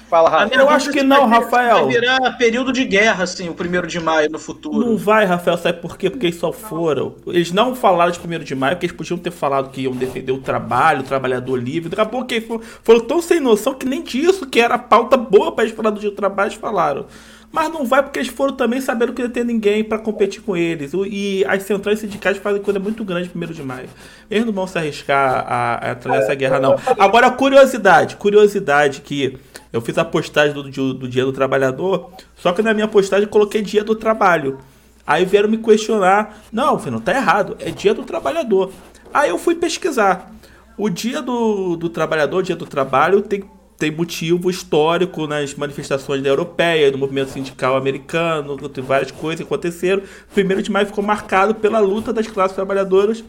[0.08, 0.60] Fala, Rafael.
[0.60, 1.84] Eu acho que não, vai, Rafael.
[1.84, 4.78] Vai virar período de guerra, assim, o primeiro de maio no futuro.
[4.78, 6.08] Não vai, Rafael, sabe por quê?
[6.08, 7.16] Porque eles só foram.
[7.26, 10.32] Eles não falaram de primeiro de maio, porque eles podiam ter falado que iam defender
[10.32, 11.88] o trabalho, o trabalhador livre.
[11.88, 15.16] Daqui a pouco eles foram, foram tão sem noção que nem disso, que era pauta
[15.16, 17.06] boa para eles falar do dia do trabalho, eles falaram.
[17.52, 20.56] Mas não vai porque eles foram também sabendo que não ter ninguém para competir com
[20.56, 20.92] eles.
[20.94, 23.88] E as centrais sindicais fazem coisa muito grande primeiro de maio.
[24.30, 26.78] Eles não vão se arriscar a, a entrar nessa guerra, não.
[26.98, 29.38] Agora, curiosidade, curiosidade que
[29.72, 33.28] eu fiz a postagem do, do, do Dia do Trabalhador, só que na minha postagem
[33.28, 34.58] coloquei Dia do Trabalho.
[35.06, 36.38] Aí vieram me questionar.
[36.52, 38.72] Não, não tá errado, é Dia do Trabalhador.
[39.14, 40.32] Aí eu fui pesquisar.
[40.76, 43.44] O Dia do, do Trabalhador, Dia do Trabalho, tem
[43.78, 50.02] tem motivo histórico nas manifestações da europeia, no movimento sindical americano, várias coisas que aconteceram.
[50.34, 53.22] Primeiro de maio ficou marcado pela luta das classes trabalhadoras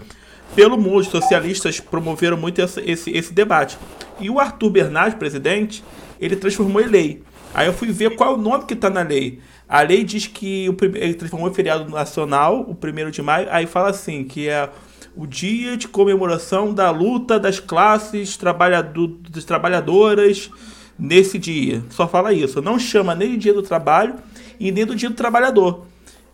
[0.56, 1.00] pelo mundo.
[1.00, 3.78] Os socialistas promoveram muito esse, esse, esse debate.
[4.20, 5.84] E o Arthur Bernardes, presidente,
[6.20, 7.24] ele transformou em lei.
[7.54, 9.40] Aí eu fui ver qual é o nome que está na lei.
[9.68, 13.66] A lei diz que o, ele transformou em feriado nacional, o primeiro de maio, aí
[13.66, 14.70] fala assim, que é
[15.18, 20.52] o dia de comemoração da luta das classes trabalhado, das trabalhadoras
[20.98, 21.84] nesse dia.
[21.90, 22.62] Só fala isso.
[22.62, 24.14] Não chama nem de dia do trabalho
[24.60, 25.86] e nem do dia do trabalhador.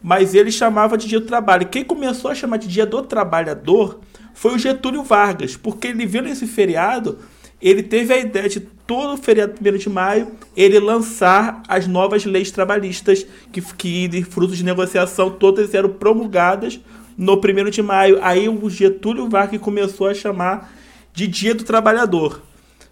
[0.02, 1.68] Mas ele chamava de dia do trabalho.
[1.68, 4.02] Quem começou a chamar de dia do trabalhador
[4.34, 7.20] foi o Getúlio Vargas, porque ele viu nesse feriado,
[7.62, 12.26] ele teve a ideia de todo o feriado 1 de maio ele lançar as novas
[12.26, 16.82] leis trabalhistas que, que frutos de negociação todas eram promulgadas
[17.18, 18.20] no 1 de maio.
[18.22, 20.74] Aí o Getúlio Vargas começou a chamar
[21.14, 22.42] de Dia do Trabalhador.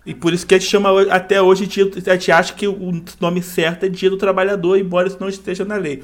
[0.05, 1.67] E por isso que a gente chama até hoje,
[2.07, 5.63] a gente acha que o nome certo é Dia do Trabalhador, embora isso não esteja
[5.63, 6.03] na lei.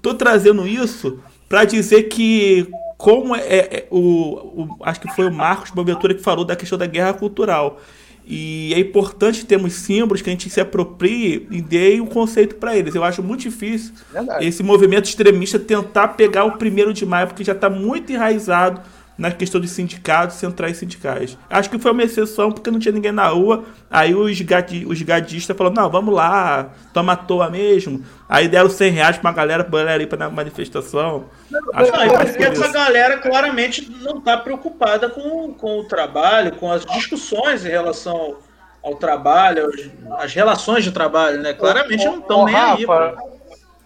[0.00, 5.32] Tô trazendo isso para dizer que como é, é o, o, acho que foi o
[5.32, 7.80] Marcos Boaventura que falou da questão da guerra cultural.
[8.24, 12.76] E é importante termos símbolos que a gente se aproprie e dê um conceito para
[12.76, 12.94] eles.
[12.94, 14.46] Eu acho muito difícil Verdade.
[14.46, 18.80] esse movimento extremista tentar pegar o primeiro de maio, porque já está muito enraizado
[19.16, 21.36] na questão de sindicatos, centrais sindicais.
[21.48, 23.64] Acho que foi uma exceção porque não tinha ninguém na rua.
[23.90, 28.04] Aí os, gadi, os gadistas falaram: não, vamos lá, toma à toa mesmo.
[28.28, 31.26] Aí deram 100 reais pra uma galera, pra galera ir pra manifestação.
[31.74, 36.70] Acho não, que porque essa galera claramente não está preocupada com, com o trabalho, com
[36.72, 38.36] as discussões em relação
[38.82, 39.70] ao trabalho,
[40.18, 41.52] as relações de trabalho, né?
[41.52, 42.86] Claramente não estão nem Rafa, aí.
[42.86, 43.32] Pô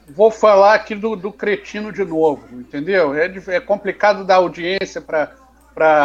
[0.09, 3.15] vou falar aqui do, do cretino de novo, entendeu?
[3.15, 5.33] É, é complicado dar audiência para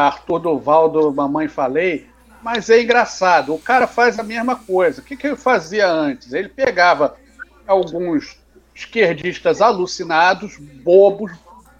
[0.06, 2.08] Arthur Duval do Mamãe Falei,
[2.42, 3.54] mas é engraçado.
[3.54, 5.02] O cara faz a mesma coisa.
[5.02, 6.34] O que, que ele fazia antes?
[6.34, 7.16] Ele pegava
[7.68, 8.40] alguns
[8.74, 11.32] esquerdistas alucinados, bobos,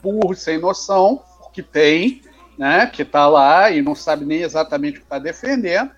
[0.02, 2.22] burros, sem noção, que tem,
[2.58, 5.92] né, que está lá e não sabe nem exatamente o que está defendendo,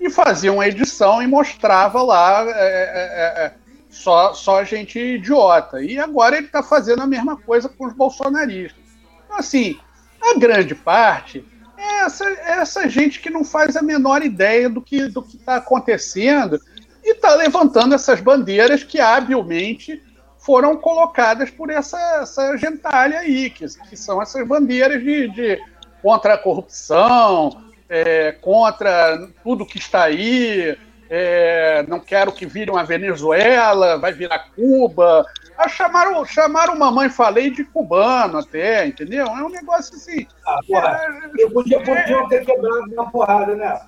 [0.00, 3.54] e fazia uma edição e mostrava lá é, é, é, é
[3.96, 5.82] só, só gente idiota.
[5.82, 8.82] E agora ele está fazendo a mesma coisa com os bolsonaristas.
[9.24, 9.78] Então, assim,
[10.22, 11.44] a grande parte
[11.76, 15.56] é essa, é essa gente que não faz a menor ideia do que do está
[15.56, 16.60] acontecendo
[17.02, 20.02] e está levantando essas bandeiras que habilmente
[20.38, 25.60] foram colocadas por essa, essa gentalha aí, que, que são essas bandeiras de, de
[26.02, 30.76] contra a corrupção, é, contra tudo que está aí,
[31.08, 35.24] é, não quero que vire uma Venezuela, vai virar Cuba.
[35.56, 39.26] Ah, chamaram, chamaram Mamãe Falei de cubano até, entendeu?
[39.26, 40.26] É um negócio assim.
[40.46, 43.80] Ah, porra, é, eu podia, podia ter quebrado uma porrada, né?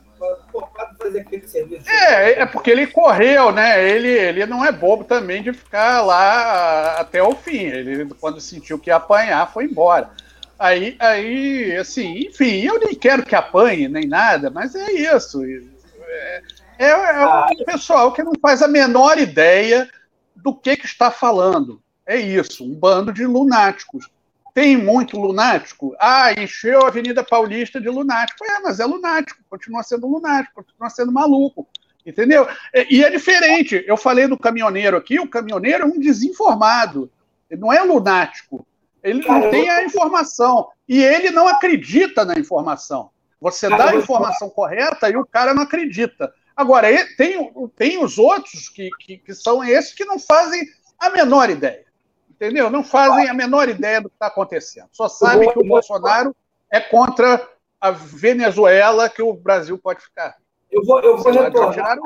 [1.86, 3.88] É, é porque ele correu, né?
[3.88, 7.66] Ele, ele não é bobo também de ficar lá até o fim.
[7.66, 10.10] Ele, quando sentiu que ia apanhar, foi embora.
[10.58, 15.40] Aí, aí, assim, enfim, eu nem quero que apanhe nem nada, mas é isso.
[15.44, 16.42] É,
[16.78, 19.88] é, é ah, um pessoal que não faz a menor ideia
[20.34, 21.82] do que, que está falando.
[22.06, 24.08] É isso, um bando de lunáticos.
[24.54, 25.94] Tem muito lunático?
[26.00, 28.44] Ah, encheu a Avenida Paulista de lunático.
[28.44, 31.68] É, mas é lunático, continua sendo lunático, continua sendo maluco.
[32.04, 32.48] Entendeu?
[32.88, 33.84] E é diferente.
[33.86, 37.10] Eu falei do caminhoneiro aqui, o caminhoneiro é um desinformado.
[37.50, 38.66] Ele não é lunático.
[39.02, 40.68] Ele não tem a informação.
[40.88, 43.10] E ele não acredita na informação.
[43.40, 46.32] Você dá a informação correta e o cara não acredita.
[46.58, 50.60] Agora, tem, tem os outros que, que, que são esses que não fazem
[50.98, 51.86] a menor ideia.
[52.28, 52.68] Entendeu?
[52.68, 54.88] Não fazem a menor ideia do que está acontecendo.
[54.90, 56.34] Só sabem que o Bolsonaro
[56.68, 57.48] é contra
[57.80, 60.36] a Venezuela que o Brasil pode ficar.
[60.68, 61.96] Eu vou, eu vou, retornar,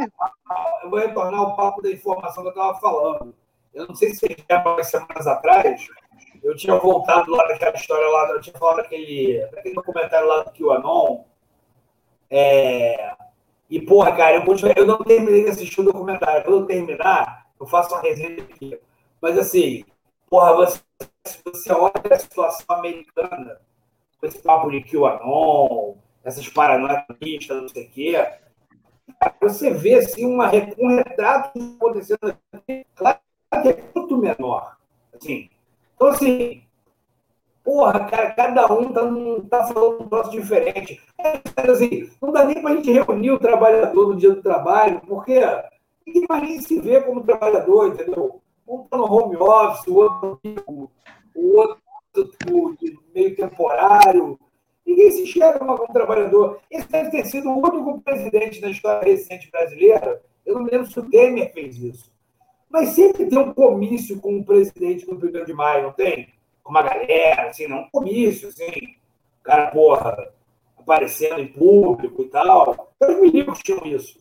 [0.82, 3.34] eu vou retornar ao papo da informação que eu estava falando.
[3.72, 5.88] Eu não sei se vocês lembram, semanas atrás,
[6.44, 10.52] eu tinha voltado lá daquela história lá, eu tinha falado daquele, daquele documentário lá do
[10.52, 11.24] QAnon.
[12.30, 13.14] É,
[13.72, 16.44] e, porra, cara, eu, continuei, eu não terminei de assistir o documentário.
[16.44, 18.78] Quando eu terminar, eu faço uma resenha aqui.
[19.18, 19.82] Mas, assim,
[20.28, 20.82] porra, você,
[21.42, 23.58] você olha a situação americana,
[24.20, 27.02] com esse papo de QAnon, essas paranoias,
[27.48, 28.30] não sei o quê,
[29.40, 33.18] você vê, assim, uma, um retrato acontecendo aqui, claro
[33.62, 34.76] que é muito menor.
[35.14, 35.48] Assim,
[35.96, 36.62] então, assim,
[37.64, 39.02] porra, cara, cada um tá,
[39.48, 41.00] tá falando um troço diferente.
[41.18, 45.00] É, assim, não dá nem para a gente reunir o trabalhador no dia do trabalho,
[45.06, 45.40] porque
[46.06, 48.40] ninguém mais nem se vê como trabalhador, entendeu?
[48.66, 50.40] Um está no home office, o outro,
[51.34, 51.82] o outro
[52.80, 54.38] de meio temporário.
[54.84, 56.60] Ninguém se enxerga como trabalhador.
[56.70, 60.20] Esse deve ter sido o único presidente na história recente brasileira.
[60.44, 62.12] Eu não lembro se o Temer fez isso.
[62.68, 66.28] Mas sempre tem um comício com o presidente no 1 de maio, não tem?
[66.62, 68.96] Com uma galera, assim, não comício, assim.
[69.42, 70.32] Cara, porra,
[70.78, 72.92] aparecendo em público e tal.
[73.00, 74.20] Os ministros tinham isso.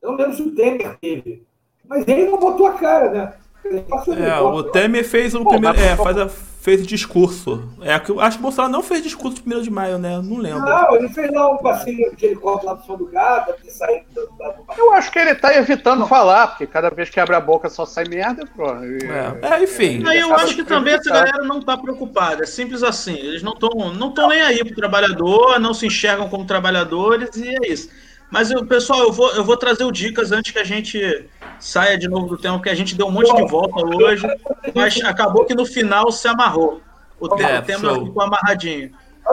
[0.00, 1.46] Eu não lembro se o Temer teve.
[1.84, 3.39] Mas ele não botou a cara, né?
[3.64, 5.78] É, o Temer fez o primeiro.
[5.78, 6.28] É, faz a,
[6.60, 7.62] fez discurso.
[7.80, 10.20] É, acho que o Bolsonaro não fez discurso de 1 de maio, né?
[10.22, 10.60] Não lembro.
[10.60, 14.04] Não, ele fez lá um passeio que ele corta lá do som do gado, saído
[14.14, 14.30] do,
[14.76, 17.86] Eu acho que ele tá evitando falar, porque cada vez que abre a boca só
[17.86, 18.66] sai merda, pô.
[18.66, 20.04] É, é enfim.
[20.06, 22.42] Aí eu acho que também essa galera não tá preocupada.
[22.42, 23.16] É simples assim.
[23.16, 27.48] Eles não estão não tão nem aí pro trabalhador, não se enxergam como trabalhadores e
[27.48, 27.88] é isso.
[28.30, 31.26] Mas, eu, pessoal, eu vou, eu vou trazer o dicas antes que a gente
[31.58, 34.26] saia de novo do tema, porque a gente deu um monte de volta hoje,
[34.74, 36.80] mas acabou que no final se amarrou.
[37.18, 38.90] O, tema, é, tema ficou amarradinho.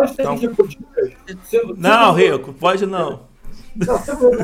[0.10, 0.38] Então...
[1.78, 3.28] Não, Rico, pode não.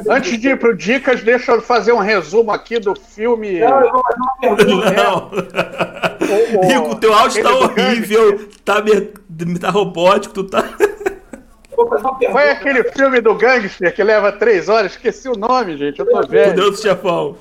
[0.10, 3.60] Antes de ir pro Dicas, deixa eu fazer um resumo aqui do filme.
[3.60, 3.82] Não,
[4.94, 5.32] não.
[6.68, 8.76] Rico, teu áudio tá horrível, tá,
[9.60, 10.64] tá robótico, tu tá.
[12.32, 14.94] Foi aquele filme do gangster que leva três horas?
[14.94, 16.00] Esqueci o nome, gente.
[16.00, 16.52] Eu tô velho.
[16.52, 17.38] O Deus do Chefão.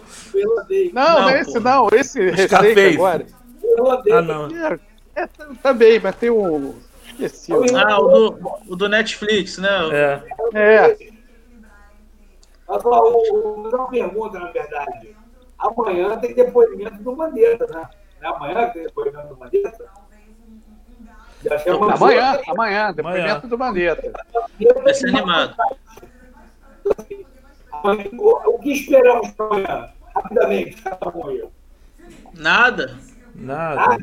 [0.93, 1.89] Não, não, é esse não.
[1.93, 3.27] Esse recente agora.
[4.13, 4.49] Ah, não.
[4.49, 4.79] É,
[5.15, 5.29] é,
[5.63, 6.75] também, mas tem um.
[7.07, 7.53] Esqueci.
[7.75, 9.69] Ah, o do, o do Netflix, né?
[9.93, 10.23] É.
[10.59, 10.97] É.
[12.69, 15.15] Mas, ó, uma pergunta, na verdade.
[15.59, 17.89] Amanhã tem depoimento do Mandetta, né?
[18.23, 19.85] Amanhã tem depoimento do Mandetta?
[21.45, 23.41] É amanhã, amanhã, depoimento amanhã.
[23.41, 24.13] do Mandetta.
[24.83, 25.57] Vai ser animado.
[28.19, 29.89] O que esperamos para amanhã?
[30.15, 31.45] Rapidamente, aí.
[32.35, 32.99] Nada.
[33.35, 33.99] Nada.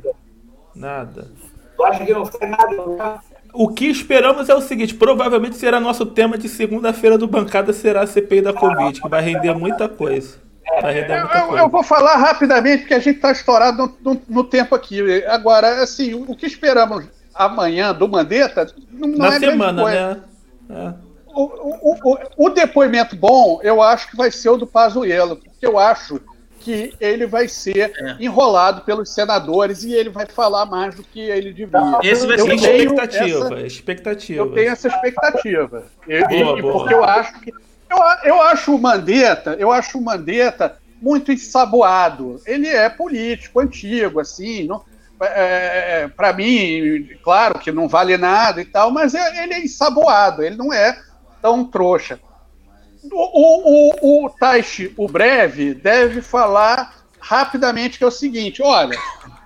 [0.76, 1.28] Nada.
[1.76, 3.22] Tu acha que não sai nada?
[3.54, 8.02] O que esperamos é o seguinte: provavelmente será nosso tema de segunda-feira do bancada será
[8.02, 10.38] a CPI da Covid, que vai render muita coisa.
[10.82, 11.54] Vai render muita coisa.
[11.54, 15.24] Eu, eu vou falar rapidamente, porque a gente está estourado no, no, no, tempo aqui.
[15.26, 17.06] Agora, assim, o que esperamos
[17.40, 20.22] amanhã do Mandetta não Na é semana, né?
[20.70, 20.94] É.
[21.28, 25.66] O, o, o, o, depoimento bom, eu acho que vai ser o do Pazuello, porque
[25.66, 26.20] eu acho
[26.60, 28.18] que ele vai ser é.
[28.20, 31.80] enrolado pelos senadores e ele vai falar mais do que ele devia.
[32.04, 34.44] Esse vai ser expectativa, essa, expectativa.
[34.44, 35.84] Eu tenho essa expectativa.
[36.08, 36.74] Eu, boa, boa.
[36.74, 42.42] Porque eu acho que eu, eu acho o Mandetta, eu acho o Mandetta muito ensaboado.
[42.46, 44.84] Ele é político antigo, assim, não,
[45.22, 49.54] é, é, é para mim, claro que não vale nada e tal, mas é, ele
[49.54, 51.00] é ensaboado, ele não é
[51.42, 52.20] tão trouxa.
[53.12, 58.98] O, o, o Taishi, o breve, deve falar rapidamente que é o seguinte: olha,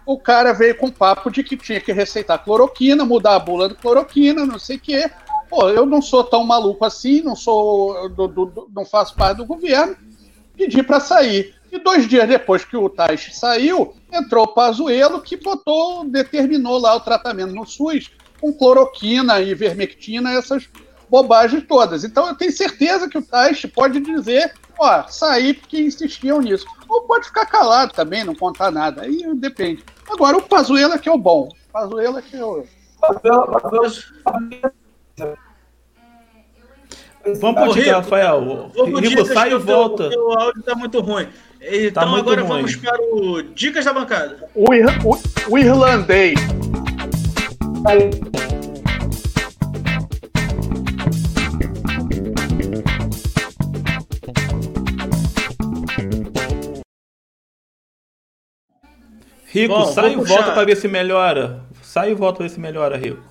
[0.06, 3.76] o cara veio com papo de que tinha que receitar cloroquina, mudar a bula de
[3.76, 5.10] cloroquina, não sei o quê.
[5.50, 9.46] Pô, eu não sou tão maluco assim, não sou, do, do, não faço parte do
[9.46, 9.96] governo,
[10.58, 11.54] pedi para sair.
[11.74, 16.96] E dois dias depois que o Taish saiu, entrou o Pazuello, que botou, determinou lá
[16.96, 20.70] o tratamento no SUS com cloroquina, e ivermectina, essas
[21.10, 22.04] bobagens todas.
[22.04, 26.68] Então eu tenho certeza que o Taish pode dizer, ó, sair porque insistiam nisso.
[26.88, 29.02] Ou pode ficar calado também, não contar nada.
[29.02, 29.84] Aí depende.
[30.08, 31.50] Agora, o Pazuello é que é o bom.
[31.50, 32.64] O Pazuello é que é o...
[37.40, 38.72] Vamos pro Rico, Rafael.
[39.00, 40.10] Rico sai e volta.
[40.10, 41.28] O áudio tá muito ruim.
[41.66, 42.50] Então tá agora ruim.
[42.50, 44.50] vamos para o Dicas da Bancada.
[44.54, 45.18] O, ir, o,
[45.50, 46.38] o irlandês.
[59.46, 61.64] Rico, Bom, sai e volta para ver se melhora.
[61.82, 63.24] Sai e volta para ver se melhora, Rico.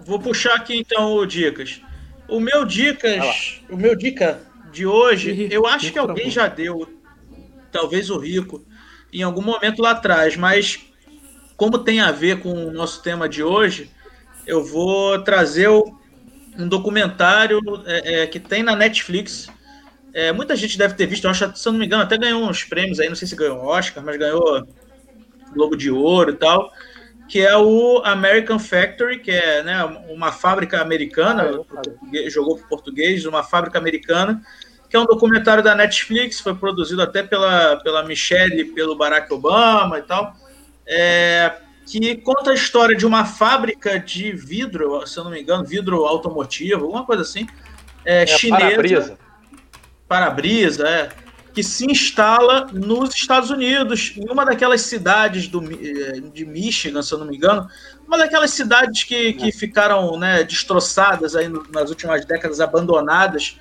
[0.00, 1.80] vou puxar aqui então o dicas.
[2.26, 4.40] O meu dicas, o meu dica
[4.74, 7.00] de hoje, eu acho que alguém já deu,
[7.70, 8.64] talvez o Rico,
[9.12, 10.84] em algum momento lá atrás, mas
[11.56, 13.88] como tem a ver com o nosso tema de hoje,
[14.44, 15.68] eu vou trazer
[16.58, 19.48] um documentário é, é, que tem na Netflix.
[20.12, 22.42] É, muita gente deve ter visto, eu acho, se eu não me engano, até ganhou
[22.42, 24.66] uns prêmios aí, não sei se ganhou Oscar, mas ganhou
[25.52, 26.72] Globo de Ouro e tal,
[27.28, 33.24] que é o American Factory, que é né, uma fábrica americana, ah, jogou para português,
[33.24, 34.42] uma fábrica americana,
[34.94, 39.98] que é um documentário da Netflix, foi produzido até pela, pela Michelle pelo Barack Obama
[39.98, 40.36] e tal,
[40.86, 41.52] é,
[41.84, 46.04] que conta a história de uma fábrica de vidro, se eu não me engano, vidro
[46.04, 47.44] automotivo, alguma coisa assim,
[48.04, 48.66] é, é chinesa.
[48.66, 49.18] Para-brisa.
[50.06, 51.08] Para-brisa, é
[51.52, 57.12] que se instala nos Estados Unidos, em uma daquelas cidades do, eh, de Michigan, se
[57.12, 57.68] eu não me engano,
[58.06, 63.58] uma daquelas cidades que, que ficaram né, destroçadas aí nas últimas décadas, abandonadas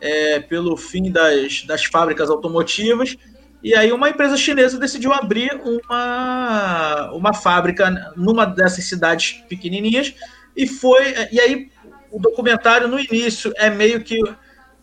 [0.00, 3.16] é, pelo fim das, das fábricas automotivas.
[3.62, 10.14] E aí uma empresa chinesa decidiu abrir uma, uma fábrica numa dessas cidades pequenininhas
[10.56, 11.70] e foi e aí
[12.10, 14.18] o documentário no início é meio que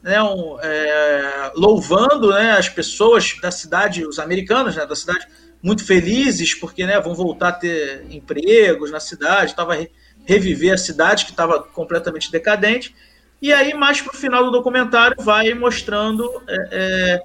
[0.03, 5.25] né, um, é, louvando né, as pessoas da cidade, os americanos né, da cidade,
[5.61, 9.89] muito felizes, porque né, vão voltar a ter empregos na cidade, estava re,
[10.25, 12.93] reviver a cidade que estava completamente decadente.
[13.43, 17.23] E aí, mais para o final do documentário, vai mostrando é, é,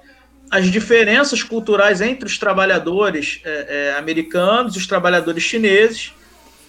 [0.51, 6.13] as diferenças culturais entre os trabalhadores é, é, americanos e os trabalhadores chineses.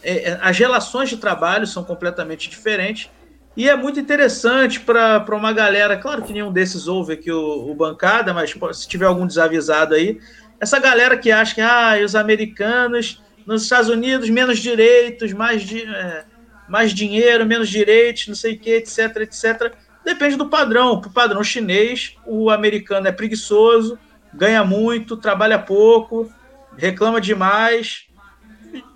[0.05, 3.11] É, as relações de trabalho são completamente diferentes
[3.57, 7.75] e é muito interessante para uma galera, claro que nenhum desses ouve aqui o, o,
[7.75, 10.21] bancada, mas se tiver algum desavisado aí,
[10.61, 15.83] essa galera que acha que ah, os americanos nos Estados Unidos menos direitos, mais, de,
[15.83, 16.25] é,
[16.71, 19.73] mais dinheiro, menos direitos, não sei o que, etc, etc.
[20.05, 21.01] Depende do padrão.
[21.01, 23.99] Para o padrão chinês, o americano é preguiçoso,
[24.33, 26.33] ganha muito, trabalha pouco,
[26.79, 28.07] reclama demais,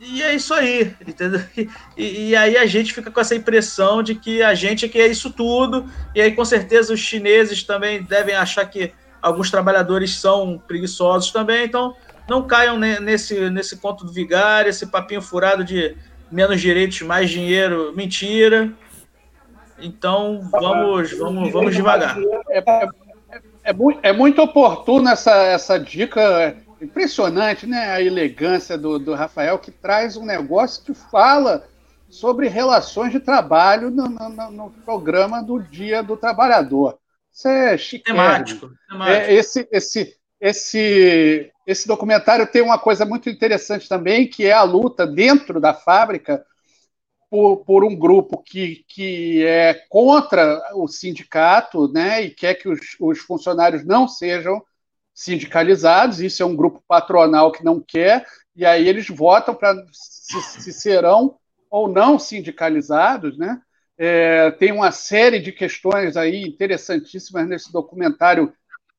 [0.00, 1.40] e é isso aí, entendeu?
[1.96, 4.98] E, e, aí a gente fica com essa impressão de que a gente é que
[4.98, 10.16] é isso tudo, e aí com certeza os chineses também devem achar que alguns trabalhadores
[10.16, 11.96] são preguiçosos também, então
[12.28, 15.96] não caiam nesse, nesse conto do vigário, esse papinho furado de
[16.30, 18.72] menos direitos, mais dinheiro, mentira.
[19.78, 22.16] Então vamos, vamos, vamos devagar.
[22.50, 22.88] É, é,
[23.64, 27.90] é, muito, é muito oportuna essa, essa dica Impressionante, né?
[27.90, 31.66] A elegância do, do Rafael, que traz um negócio que fala
[32.10, 36.98] sobre relações de trabalho no, no, no programa do Dia do Trabalhador.
[37.32, 38.04] Isso é chique.
[38.04, 38.70] Temático.
[38.88, 39.16] temático.
[39.16, 44.62] É, esse, esse, esse, esse documentário tem uma coisa muito interessante também, que é a
[44.62, 46.44] luta dentro da fábrica
[47.30, 52.80] por, por, um grupo que, que é contra o sindicato né, e quer que os,
[53.00, 54.62] os funcionários não sejam
[55.14, 60.40] sindicalizados, isso é um grupo patronal que não quer, e aí eles votam para se,
[60.60, 61.36] se, serão
[61.70, 63.60] ou não sindicalizados, né?
[63.96, 68.52] É, tem uma série de questões aí interessantíssimas nesse documentário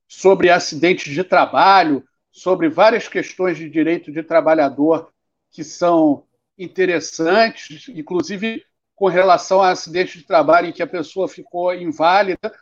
[0.08, 2.04] sobre acidentes de trabalho,
[2.36, 5.10] sobre várias questões de direito de trabalhador
[5.50, 6.26] que são
[6.58, 8.62] interessantes, inclusive
[8.94, 12.54] com relação a acidentes de trabalho em que a pessoa ficou inválida,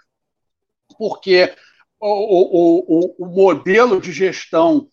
[0.95, 1.51] porque
[1.99, 4.87] o, o, o, modelo de gestão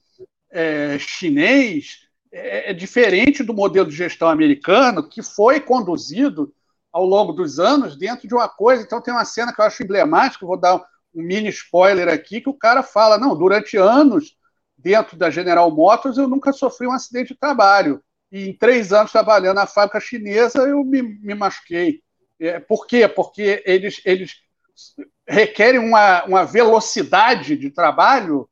[0.50, 6.54] é, chinês é, é, diferente do modelo de gestão americano, que foi conduzido
[6.90, 8.82] ao longo dos anos dentro de uma coisa.
[8.82, 10.76] Então, tem uma cena que eu acho emblemática, vou dar
[11.14, 14.39] um mini spoiler aqui, que o cara fala: não, durante anos,
[14.82, 18.02] dentro da General Motors, eu nunca sofri um acidente de trabalho.
[18.30, 22.00] E em três anos trabalhando na fábrica chinesa, eu me, me machuquei.
[22.38, 23.06] É, por quê?
[23.08, 24.36] Porque eles, eles
[25.26, 28.48] requerem uma, uma velocidade de trabalho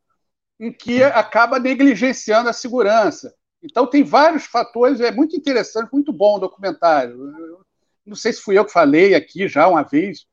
[0.60, 3.32] em que acaba negligenciando a segurança.
[3.62, 7.16] Então, tem vários fatores, é muito interessante, muito bom o documentário.
[8.04, 10.26] Não sei se fui eu que falei aqui já uma vez,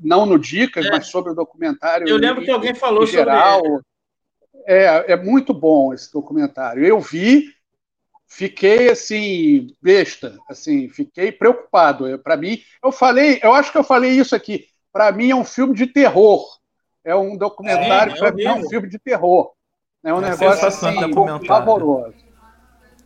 [0.00, 0.90] não no Dicas, é.
[0.90, 2.08] mas sobre o documentário.
[2.08, 3.60] Eu lembro em, que alguém falou geral.
[3.64, 3.82] sobre.
[4.68, 6.84] É, é muito bom esse documentário.
[6.84, 7.46] Eu vi,
[8.26, 12.18] fiquei assim, besta, assim, fiquei preocupado.
[12.18, 14.66] Para mim, eu falei, eu acho que eu falei isso aqui
[14.98, 16.44] para mim é um filme de terror.
[17.04, 19.52] É um documentário, é, para mim é um filme de terror.
[20.04, 22.16] É um é negócio assim, favoroso.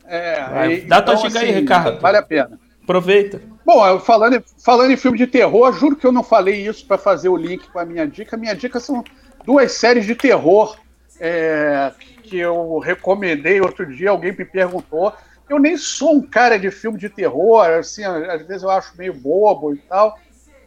[0.07, 2.01] É, Dá tua então, dica assim, aí, Ricardo.
[2.01, 2.59] Vale a pena.
[2.83, 3.41] Aproveita.
[3.65, 7.29] Bom, falando, falando em filme de terror, juro que eu não falei isso para fazer
[7.29, 8.37] o link com a minha dica.
[8.37, 9.05] Minha dica são
[9.45, 10.77] duas séries de terror
[11.23, 11.93] é,
[12.25, 14.11] que eu recomendei outro dia.
[14.11, 15.13] Alguém me perguntou.
[15.49, 19.15] eu nem sou um cara de filme de terror, assim, às vezes eu acho meio
[19.15, 20.19] bobo e tal.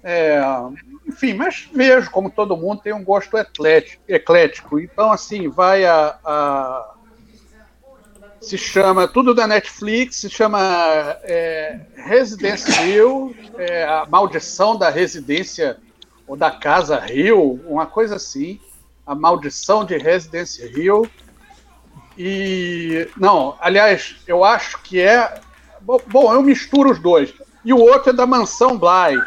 [0.01, 0.39] É,
[1.05, 3.35] enfim, mas vejo, como todo mundo, tem um gosto
[4.07, 4.79] eclético.
[4.79, 6.95] Então, assim, vai a, a
[8.39, 10.59] se chama, tudo da Netflix, se chama
[11.23, 15.77] é, Residence Hill, é, a maldição da residência
[16.27, 18.59] ou da casa Hill, uma coisa assim,
[19.05, 21.09] a maldição de Residence Hill.
[22.17, 25.39] E, não, aliás, eu acho que é,
[25.81, 27.33] bom, eu misturo os dois.
[27.63, 29.21] E o outro é da Mansão Bly.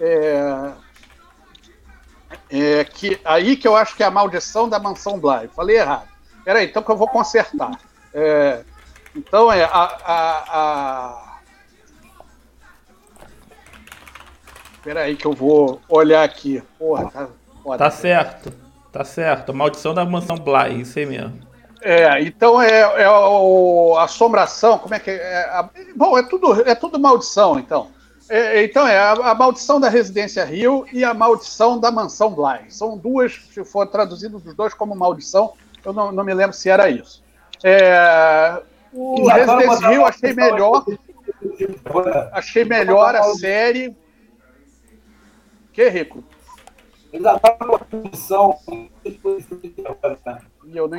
[0.00, 0.72] É,
[2.50, 5.48] é, que, aí que eu acho que é a maldição da Mansão Bly.
[5.54, 6.08] Falei errado.
[6.44, 7.78] Peraí, então que eu vou consertar.
[8.12, 8.64] É,
[9.14, 11.38] então é a, a, a...
[14.82, 16.62] Peraí que eu vou olhar aqui.
[16.78, 17.28] Porra, tá,
[17.62, 18.52] foda, tá certo,
[18.92, 19.54] tá certo.
[19.54, 21.40] Maldição da mansão Bly, isso aí mesmo.
[21.82, 25.14] É, então é, é o, a assombração, como é que é?
[25.16, 27.88] é a, bom, é tudo, é tudo maldição, então.
[28.28, 32.70] É, então é a, a, maldição da residência Rio e a maldição da mansão Bly.
[32.70, 36.70] São duas, se for traduzido os dois como maldição, eu não, não me lembro se
[36.70, 37.22] era isso.
[37.64, 38.62] É,
[38.92, 40.84] o Resident Evil achei melhor.
[42.32, 43.96] Achei melhor a série.
[45.72, 46.22] Que rico?
[47.12, 48.58] Ainda tá uma condição.
[50.74, 50.98] Eu não,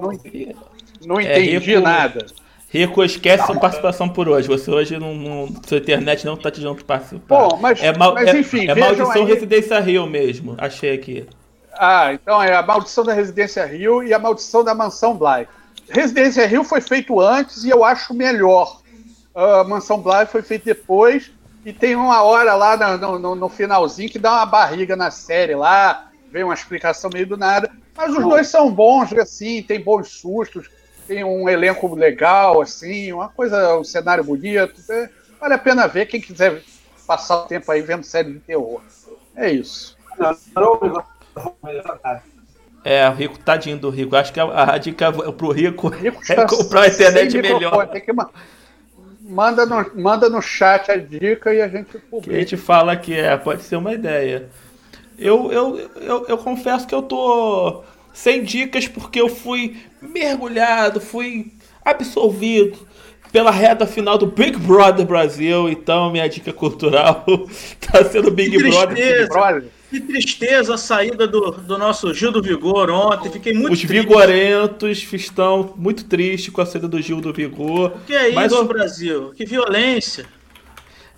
[0.00, 0.56] não entendi,
[1.04, 2.26] não é, entendi Rico, nada.
[2.68, 4.48] Rico, esquece sua participação por hoje.
[4.48, 7.48] Você hoje não, não sua internet não está te dando participar.
[7.48, 9.24] Bom, mas, é mal, mas é, enfim, é, é maldição aí...
[9.24, 10.56] Residência Rio mesmo.
[10.58, 11.26] Achei aqui.
[11.74, 15.46] Ah, então é a maldição da Residência Rio e a maldição da Mansão Bly.
[15.88, 18.80] Residência Rio foi feito antes e eu acho melhor.
[19.34, 21.30] Uh, Mansão Bly foi feito depois
[21.64, 25.54] e tem uma hora lá no, no, no, finalzinho que dá uma barriga na série
[25.54, 27.70] lá, vem uma explicação meio do nada.
[27.96, 30.68] Mas os dois são bons, assim, tem bons sustos,
[31.06, 34.80] tem um elenco legal, assim, uma coisa, um cenário bonito.
[34.90, 35.10] É,
[35.40, 36.62] vale a pena ver quem quiser
[37.06, 38.80] passar o tempo aí vendo série de terror.
[39.36, 39.96] É isso.
[42.84, 44.16] É, o Rico, tadinho do Rico.
[44.16, 47.86] Acho que a, a dica pro Rico, Rico é comprar a internet melhor.
[47.88, 48.12] Tem que
[49.24, 52.36] manda, no, manda no chat a dica e a gente publica.
[52.36, 54.48] a gente fala que é, pode ser uma ideia.
[55.18, 61.52] Eu, eu, eu, eu confesso que eu tô sem dicas porque eu fui mergulhado, fui
[61.84, 62.78] absolvido
[63.30, 65.68] pela reta final do Big Brother Brasil.
[65.68, 67.24] Então, minha dica cultural
[67.80, 68.94] tá sendo Big Brother.
[68.94, 69.64] Big Brother.
[69.92, 73.30] Que tristeza a saída do, do nosso Gil do Vigor ontem.
[73.30, 73.92] Fiquei muito Os triste.
[73.92, 77.92] vigorentos estão muito tristes com a saída do Gil do Vigor.
[77.94, 79.32] O que é mas isso, Brasil?
[79.36, 80.24] Que violência.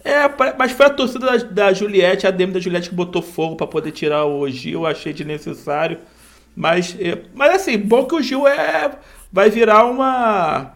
[0.02, 3.54] É, mas foi a torcida da, da Juliette, a DM da Juliette que botou fogo
[3.54, 4.80] para poder tirar o Gil.
[4.80, 5.98] Eu achei desnecessário.
[6.56, 8.90] Mas, é, mas assim, bom que o Gil é,
[9.32, 10.72] vai virar uma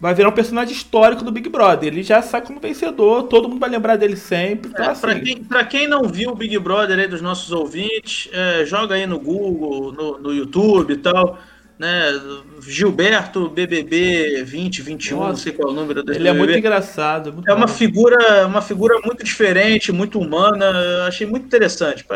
[0.00, 1.92] vai virar um personagem histórico do Big Brother.
[1.92, 4.70] Ele já sai como vencedor, todo mundo vai lembrar dele sempre.
[4.70, 5.00] Então, é, assim...
[5.46, 9.06] Para quem, quem, não viu o Big Brother aí dos nossos ouvintes, é, joga aí
[9.06, 11.38] no Google, no, no YouTube e tal.
[11.78, 12.12] Né?
[12.60, 16.18] Gilberto BBB 2021, Nossa, não sei qual é o número dele.
[16.18, 17.32] Ele é muito engraçado.
[17.32, 21.06] Muito é uma figura, uma figura muito diferente, muito humana.
[21.06, 22.06] achei muito interessante.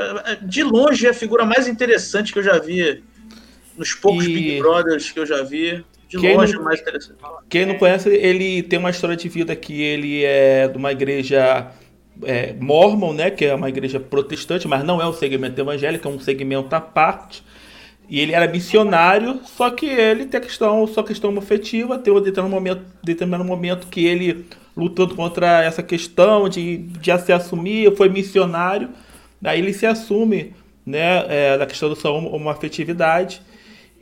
[0.43, 3.03] De longe é a figura mais interessante que eu já vi
[3.77, 4.29] nos poucos e...
[4.29, 5.85] Big Brothers que eu já vi.
[6.15, 7.19] De quem longe, não, mais interessante.
[7.49, 11.73] Quem não conhece, ele tem uma história de vida que ele é de uma igreja
[12.23, 16.11] é, mormon, né, que é uma igreja protestante, mas não é um segmento evangélico, é
[16.11, 17.43] um segmento à parte.
[18.09, 22.21] E ele era missionário, só que ele tem a questão, só questão afetiva, tem um
[22.21, 24.47] determinado momento, determinado momento que ele
[24.77, 28.91] lutando contra essa questão de, de se assumir, foi missionário,
[29.41, 30.55] daí ele se assume,
[30.85, 33.41] né, é, da questão da sua homoafetividade.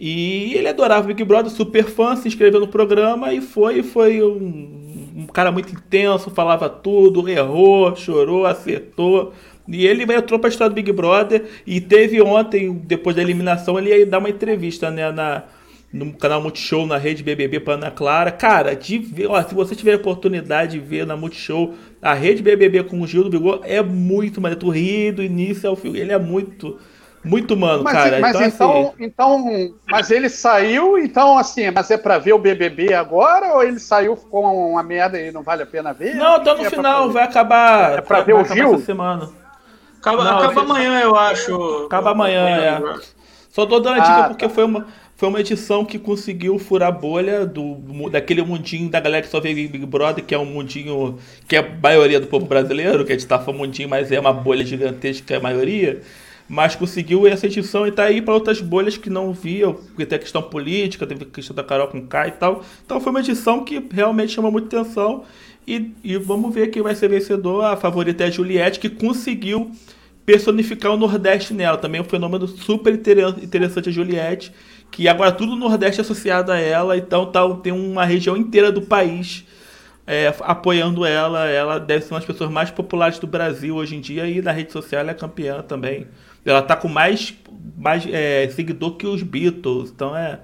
[0.04, 5.12] E ele adorava Big Brother, super fã, se inscreveu no programa e foi, foi um,
[5.14, 9.32] um cara muito intenso, falava tudo, errou, chorou, acertou.
[9.68, 13.78] E ele entrou para a história do Big Brother e teve ontem, depois da eliminação,
[13.78, 15.44] ele ia dar uma entrevista né, na,
[15.92, 18.32] no canal Multishow, na rede BBB para Ana Clara.
[18.32, 22.42] Cara, de ver, ó, se você tiver a oportunidade de ver na Multishow a rede
[22.42, 24.58] BBB com o Gil do Bigode, é muito maneiro.
[24.58, 25.96] Tu ri do início ao fim.
[25.96, 26.76] Ele é muito
[27.24, 28.20] muito humano, mas, cara.
[28.20, 29.04] Mas então, então, assim...
[29.04, 33.78] então, mas ele saiu, então assim, mas é pra ver o BBB agora ou ele
[33.78, 36.14] saiu com uma merda e não vale a pena ver?
[36.14, 37.98] Não, tá no é final, vai acabar.
[37.98, 38.74] É pra ver o Gil?
[38.74, 39.30] Essa semana.
[40.00, 41.84] Acaba, não, acaba amanhã, eu acho.
[41.86, 42.82] Acaba amanhã, é.
[43.50, 44.52] Só tô dando a dica ah, porque tá.
[44.52, 49.22] foi uma, foi uma edição que conseguiu furar a bolha do, daquele mundinho da galera
[49.22, 52.46] que só vê Big Brother, que é um mundinho que é a maioria do povo
[52.46, 56.00] brasileiro, que a gente tá mundinho, mas é uma bolha gigantesca, que é a maioria
[56.48, 60.16] mas conseguiu essa edição e tá aí para outras bolhas que não viam, porque tem
[60.16, 62.62] a questão política, teve a questão da Carol com K e tal.
[62.84, 65.24] Então foi uma edição que realmente chamou muita atenção
[65.66, 67.64] e, e vamos ver quem vai ser vencedor.
[67.64, 69.70] A favorita é a Juliette, que conseguiu
[70.26, 71.78] personificar o Nordeste nela.
[71.78, 74.52] Também é um fenômeno super interessante a Juliette,
[74.90, 78.70] que agora tudo o Nordeste é associado a ela, então tá, tem uma região inteira
[78.70, 79.44] do país
[80.06, 81.46] é, apoiando ela.
[81.48, 84.52] Ela deve ser uma das pessoas mais populares do Brasil hoje em dia e na
[84.52, 86.06] rede social ela é campeã também.
[86.44, 87.34] Ela tá com mais,
[87.76, 90.40] mais é, seguidor que os Beatles, então é,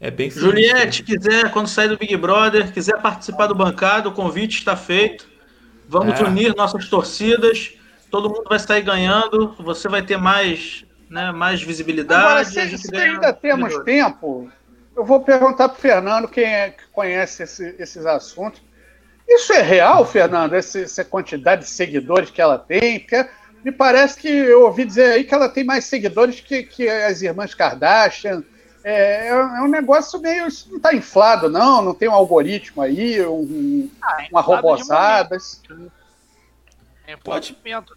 [0.00, 4.58] é bem Juliette, quiser, quando sair do Big Brother, quiser participar do bancado, o convite
[4.58, 5.28] está feito.
[5.90, 6.22] Vamos é.
[6.22, 7.72] unir nossas torcidas.
[8.12, 9.56] Todo mundo vai sair ganhando.
[9.58, 12.22] Você vai ter mais, né, mais visibilidade.
[12.22, 14.48] Agora, se, se ainda temos tempo,
[14.96, 18.62] eu vou perguntar para o Fernando, quem é que conhece esse, esses assuntos.
[19.28, 20.54] Isso é real, Fernando?
[20.54, 23.00] Essa, essa, quantidade de seguidores que ela tem?
[23.00, 23.28] Porque
[23.64, 27.22] me parece que eu ouvi dizer aí que ela tem mais seguidores que, que as
[27.22, 28.42] irmãs Kardashian.
[28.82, 30.46] É, é, um negócio meio.
[30.46, 31.82] Isso não está inflado, não?
[31.82, 35.36] Não tem um algoritmo aí, um, ah, uma robozada.
[37.06, 37.94] É investimento.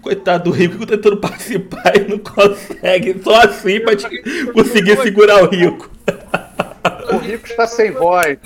[0.00, 3.22] Coitado do rico que tá tentando participar e não consegue.
[3.22, 3.94] Só assim pra
[4.52, 5.90] conseguir segurar o rico.
[7.12, 8.38] O rico está sem voz.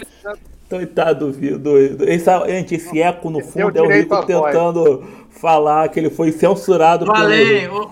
[0.69, 5.07] Coitado do, do, esse, gente, esse eco no fundo é o Rico tentando
[5.41, 7.07] falar que ele foi censurado.
[7.07, 7.91] Falei, pelo...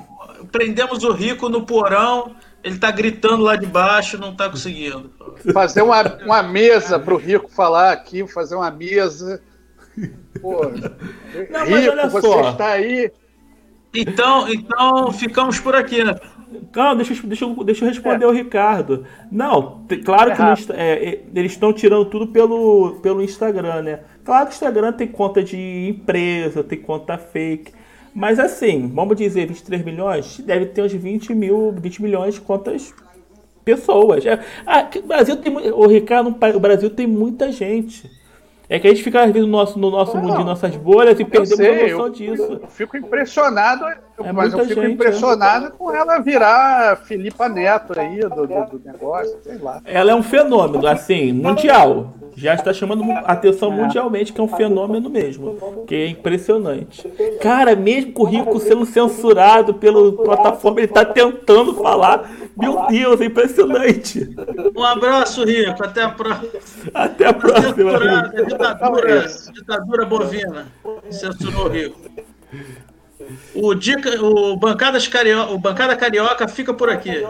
[0.50, 5.10] prendemos o Rico no porão, ele tá gritando lá de baixo, não tá conseguindo.
[5.52, 9.42] Fazer uma, uma mesa pro Rico falar aqui, fazer uma mesa.
[10.40, 10.62] Pô,
[11.50, 12.50] não, Rico, você só.
[12.50, 13.10] está aí.
[13.94, 16.16] Então, então ficamos por aqui, né?
[16.72, 18.28] Calma, deixa, deixa, deixa eu responder é.
[18.28, 19.06] o Ricardo.
[19.30, 24.00] Não, claro é que é, é, eles estão tirando tudo pelo, pelo Instagram, né?
[24.24, 27.72] Claro que o Instagram tem conta de empresa, tem conta fake.
[28.14, 32.94] Mas assim, vamos dizer, 23 milhões, deve ter uns 20 mil, 20 milhões de contas
[33.64, 34.24] pessoas.
[34.24, 38.10] É, ah, o Brasil tem o Ricardo, o Brasil tem muita gente.
[38.68, 41.20] É que a gente fica às vezes no nosso, no nosso mundo, em nossas bolhas
[41.20, 42.60] e perdemos sei, a noção eu, disso.
[42.62, 45.70] Eu fico impressionado, é mas eu fico gente, impressionado é.
[45.70, 49.82] com ela virar Filipa Neto aí do, do, do, negócio, sei lá.
[49.84, 52.14] Ela é um fenômeno, assim, mundial.
[52.36, 53.76] Já está chamando atenção é.
[53.76, 55.84] mundialmente, que é um fenômeno mesmo.
[55.86, 57.08] Que é impressionante.
[57.40, 62.30] Cara, mesmo com o Rico sendo censurado pela plataforma, ele está tentando falar.
[62.56, 64.34] Meu Deus, é impressionante.
[64.76, 65.82] Um abraço, Rico.
[65.82, 66.50] Até a próxima.
[66.92, 67.98] Até a próxima.
[68.46, 70.66] Ditadura, ditadura bovina.
[71.10, 71.98] Censurou o Rico.
[73.54, 77.24] O, dica, o, Bancadas Carioca, o Bancada Carioca fica por aqui.